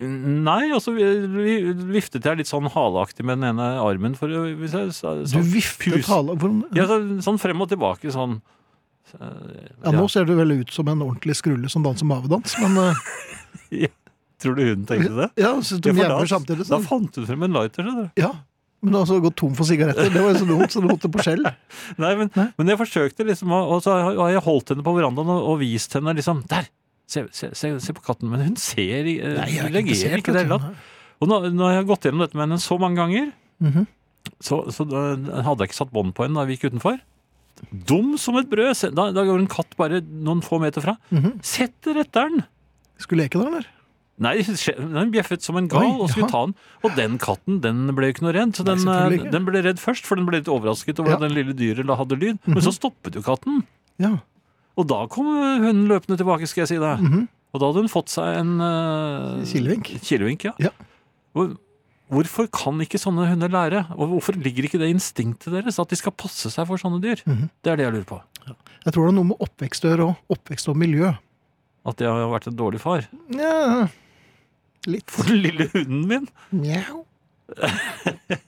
[0.00, 4.14] Nei, og så vi- vi- viftet jeg litt sånn haleaktig med den ene armen.
[4.16, 6.06] For hvis jeg sa, Du viftet pus.
[6.08, 6.38] hale
[6.72, 8.40] Ja, så, sånn frem og tilbake, sånn.
[9.10, 9.18] Så,
[9.84, 13.88] Ja, nå ser du vel ut som en ordentlig skrulle som danser mavedans, men eh,
[14.40, 15.28] Tror du hun tenkte det?
[15.40, 16.66] Ja, så Ja, de for da, samtidig.
[16.68, 17.84] da fant hun frem en lighter.
[17.84, 18.30] Så du Ja,
[18.82, 20.08] men altså gått tom for sigaretter.
[20.12, 21.42] Det var jo så dumt, så måtte på skjell.
[22.00, 22.46] Nei, men, Nei.
[22.56, 25.92] men jeg forsøkte liksom, og så har jeg holdt henne på verandaen og, og vist
[25.98, 26.70] henne liksom Der!
[27.10, 28.30] Se, se, se, se på katten.
[28.30, 30.88] Men hun ser eh, Nei, jeg reagerer ikke reagerer ikke det hele tatt.
[31.20, 33.86] Og nå, har jeg gått gjennom dette med henne så mange ganger, Mhm.
[34.40, 35.00] så, så da
[35.44, 36.96] hadde jeg ikke satt bånd på henne da vi gikk utenfor.
[37.90, 38.72] Dum som et brød.
[38.96, 40.94] Da, da går en katt bare noen få meter fra.
[41.12, 41.34] Mhm.
[41.44, 42.40] Sett etter den!
[42.96, 43.66] Skulle leke da, eller?
[44.20, 46.54] Nei, den bjeffet som en gal Oi, og skulle ta den.
[46.84, 48.52] Og den katten den ble jo ikke noe redd.
[48.58, 51.16] Så den, eh, den ble redd først, for den ble litt overrasket over Ja.
[51.16, 52.38] at den lille dyret hadde lyd.
[52.46, 53.62] Men så stoppet jo katten.
[53.98, 54.18] Ja.
[54.76, 55.24] Og da kom
[55.64, 57.00] hunden løpende tilbake, skal jeg si deg.
[57.00, 57.28] Mhm.
[57.52, 59.88] Og da hadde hun fått seg en uh, Kilevink.
[60.06, 60.52] Kilevink, ja.
[60.62, 60.70] Ja.
[61.34, 61.56] Hvor,
[62.12, 63.80] hvorfor kan ikke sånne hunder lære?
[63.96, 67.24] Og hvorfor ligger ikke det instinktet deres at de skal passe seg for sånne dyr?
[67.26, 67.48] Mhm.
[67.64, 68.20] Det er det jeg lurer på.
[68.84, 70.16] Jeg tror det er noe med oppvekst å gjøre òg.
[70.36, 71.10] Oppvekst og miljø.
[71.90, 73.06] At jeg har vært en dårlig far.
[73.34, 73.88] Ja,
[74.88, 75.08] litt.
[75.10, 76.28] For den lille hunden min.
[76.50, 77.04] Mjau.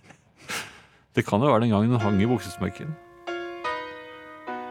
[1.13, 2.95] Det kan jo være den gangen hun hang i buksesmekken.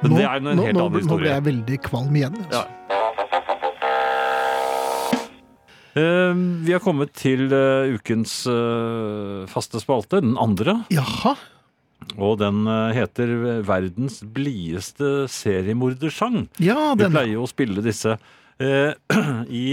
[0.02, 2.40] Men Nå, det er en nå, helt nå, annen nå ble jeg veldig kvalm igjen.
[2.48, 2.64] Altså.
[5.92, 6.34] Eh,
[6.66, 10.80] vi har kommet til uh, ukens uh, faste spalte, den andre.
[10.94, 11.36] Jaha.
[12.18, 13.30] Og den eh, heter
[13.64, 16.48] 'Verdens blideste seriemordersang'.
[16.58, 17.06] Ja, den...
[17.06, 18.18] Vi pleier jo å spille disse
[19.64, 19.68] i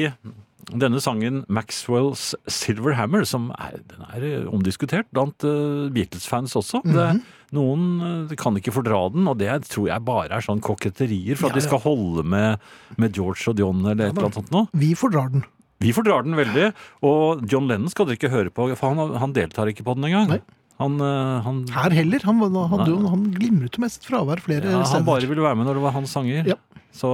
[0.68, 6.82] denne sangen Maxwells 'Silver Hammer', som er, den er eh, omdiskutert blant uh, Beatles-fans også.
[6.84, 7.22] det, Mhm.
[7.56, 7.84] noen
[8.28, 11.56] eh, kan ikke fordra den, og det tror jeg bare er sånn koketterier for at
[11.56, 12.58] Ja, de skal holde med,
[12.98, 14.68] med George og John eller et eller annet sånt noe.
[14.74, 15.44] Vi fordrar den.
[15.80, 16.72] Vi fordrar den veldig,
[17.06, 20.04] og John Lennon skal dere ikke høre på, for han, han deltar ikke på den
[20.10, 20.28] engang.
[20.28, 20.40] Nei.
[20.78, 22.20] Han, eh, han, Her heller.
[22.28, 24.98] Han, han, han, han glimret jo mest fravær flere ja, steder.
[25.00, 26.44] han bare ville være med når det var hans sanger.
[26.46, 26.54] Ja.
[26.92, 27.08] Så,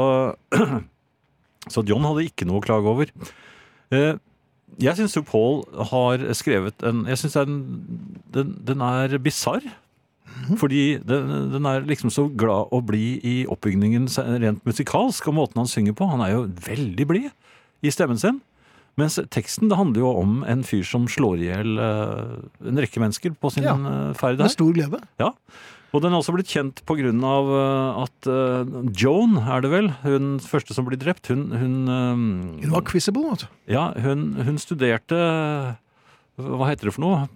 [1.72, 3.12] så John hadde ikke noe å klage over.
[3.92, 4.14] Eh,
[4.80, 7.58] Jeg syns jo Paul har skrevet en Jeg syns den,
[8.32, 9.62] den, den er bisarr.
[10.34, 10.56] Mhm.
[10.58, 14.08] Fordi den, den er liksom så glad å bli i oppbygningen
[14.42, 16.08] rent musikalsk, og måten han synger på.
[16.10, 17.30] Han er jo veldig blid
[17.84, 18.40] i stemmen sin.
[18.98, 23.00] Mens teksten det handler jo om en fyr som slår i hjel eh, en rekke
[23.02, 23.74] mennesker på sin Ja.
[23.76, 24.54] ferd ferd Med her.
[24.54, 25.00] stor glede.
[25.94, 30.40] Og den er også blitt kjent av eh, at eh, Joan, er det vel, hun
[30.42, 33.48] første som blir drept, hun, hun, eh, Hun var quizzible, vet du.
[33.70, 35.14] ja, hun, hun studerte
[36.34, 37.28] Hva heter det for noe?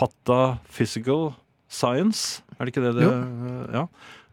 [0.00, 1.34] Pataphysical
[1.68, 3.10] science, er det ikke det det
[3.74, 3.84] Ja.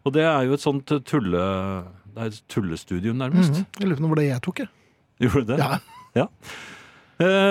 [0.04, 1.44] Og det er jo et sånt tulle...
[2.14, 3.56] Det er et tullestudium, nærmest.
[3.56, 3.66] Mhm.
[3.80, 4.70] Jeg lurer på om det var det jeg tok, jeg.
[5.24, 5.58] Gjorde du det?
[5.64, 5.78] Ja.
[5.80, 6.28] Eh,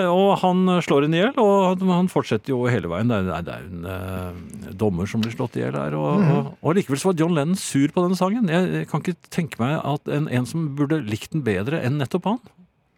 [0.09, 3.11] og han slår henne i hjel, og han fortsetter jo hele veien.
[3.11, 5.97] Det er, det er en eh, dommer som blir slått i hjel her.
[5.99, 8.51] Og, og, og likevel så var John Lennon sur på denne sangen.
[8.53, 12.31] Jeg, kan ikke tenke meg at en, en som burde likt den bedre enn nettopp
[12.31, 12.41] han.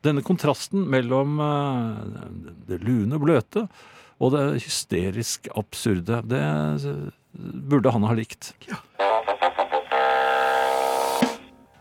[0.05, 2.23] Denne kontrasten mellom eh,
[2.71, 3.69] det lune, bløte
[4.23, 6.43] og det hysterisk absurde, det
[7.69, 8.53] burde han ha likt.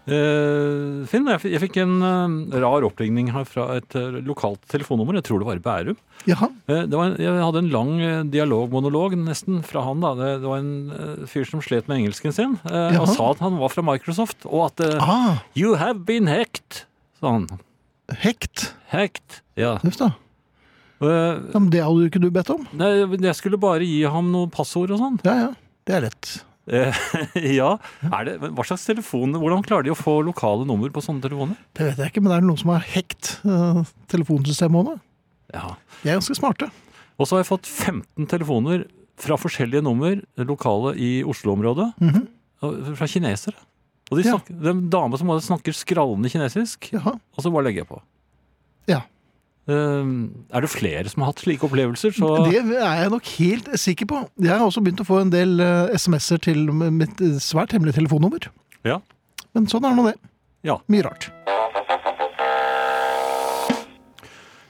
[0.04, 5.16] Eh, Finn, jeg, jeg fikk en uh, rar oppringning her fra et uh, lokalt telefonnummer.
[5.20, 6.00] Jeg tror det var i Bærum.
[6.28, 6.50] Jaha.
[6.68, 7.94] Det var en, jeg hadde en lang
[8.34, 10.04] dialogmonolog nesten fra han.
[10.04, 10.12] da.
[10.20, 13.72] Det, det var en fyr som slet med engelsken sin, og sa at han var
[13.74, 14.46] fra Microsoft.
[14.48, 16.84] Og at Ah, You have been hacked,
[17.20, 17.48] sa han.
[18.24, 18.70] hekt.
[18.94, 19.78] Hekt, Ja.
[19.84, 20.12] Uff da.
[21.04, 22.64] Det hadde jo ikke du bedt om.
[22.80, 22.94] nei,
[23.28, 25.20] jeg skulle bare gi ham noen passord og sånn.
[25.28, 25.52] Ja, ja.
[25.84, 26.30] Det er lett.
[26.72, 26.96] Eh,
[27.60, 27.74] ja.
[28.08, 31.58] Er det, hva slags telefon Hvordan klarer de å få lokale nummer på sånne telefoner?
[31.76, 35.04] Det vet jeg ikke, men det er noen som har hekt uh, telefonsystemet også.
[35.54, 35.74] Ja.
[36.02, 36.70] De er ganske smarte.
[37.20, 38.88] Og så har jeg fått 15 telefoner
[39.22, 42.96] fra forskjellige nummer, lokale i Oslo-området, mm -hmm.
[42.96, 43.60] fra kinesere.
[44.12, 44.38] Og de Ja.
[44.38, 47.20] snakker, det er en dame som snakker skrallende kinesisk, Jaha.
[47.38, 48.02] og så bare legger jeg på.
[49.68, 49.74] Ja.
[49.74, 50.10] Eh,
[50.58, 54.06] er det flere som har hatt slike opplevelser, så Det er jeg nok helt sikker
[54.10, 54.24] på.
[54.42, 58.02] Jeg har også begynt å få en del eh, SMS-er til mitt eh, svært hemmelige
[58.02, 58.50] telefonnummer.
[58.84, 59.00] Ja.
[59.56, 60.18] Men sånn er nå det.
[60.64, 60.80] Ja.
[60.92, 61.32] Mye rart.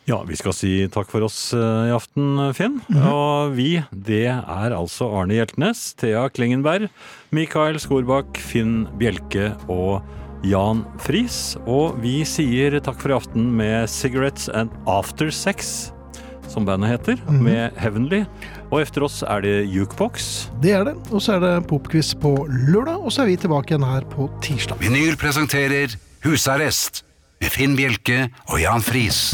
[0.04, 2.82] Ja, vi skal si takk for oss eh, i aften, Finn.
[3.08, 6.90] Og vi, det er altså Arne Hjeltnes, Thea Klingenberg,
[7.32, 10.04] Mikael Skorbakk, Finn Bjelke og
[10.44, 11.56] Jan Friis.
[11.66, 15.92] Og vi sier takk for i aften med Cigarettes and After Sex,
[16.52, 18.24] som bandet heter, med Heavenly.
[18.70, 20.50] Og efter oss er det Jukebox.
[20.64, 20.98] Det er det.
[21.12, 24.28] Og så er det popquiz på lørdag, og så er vi tilbake igjen her på
[24.44, 24.82] tirsdag.
[24.84, 27.04] Vinyl presenterer Husarrest
[27.42, 29.34] med Finn Bjelke og Jan Friis.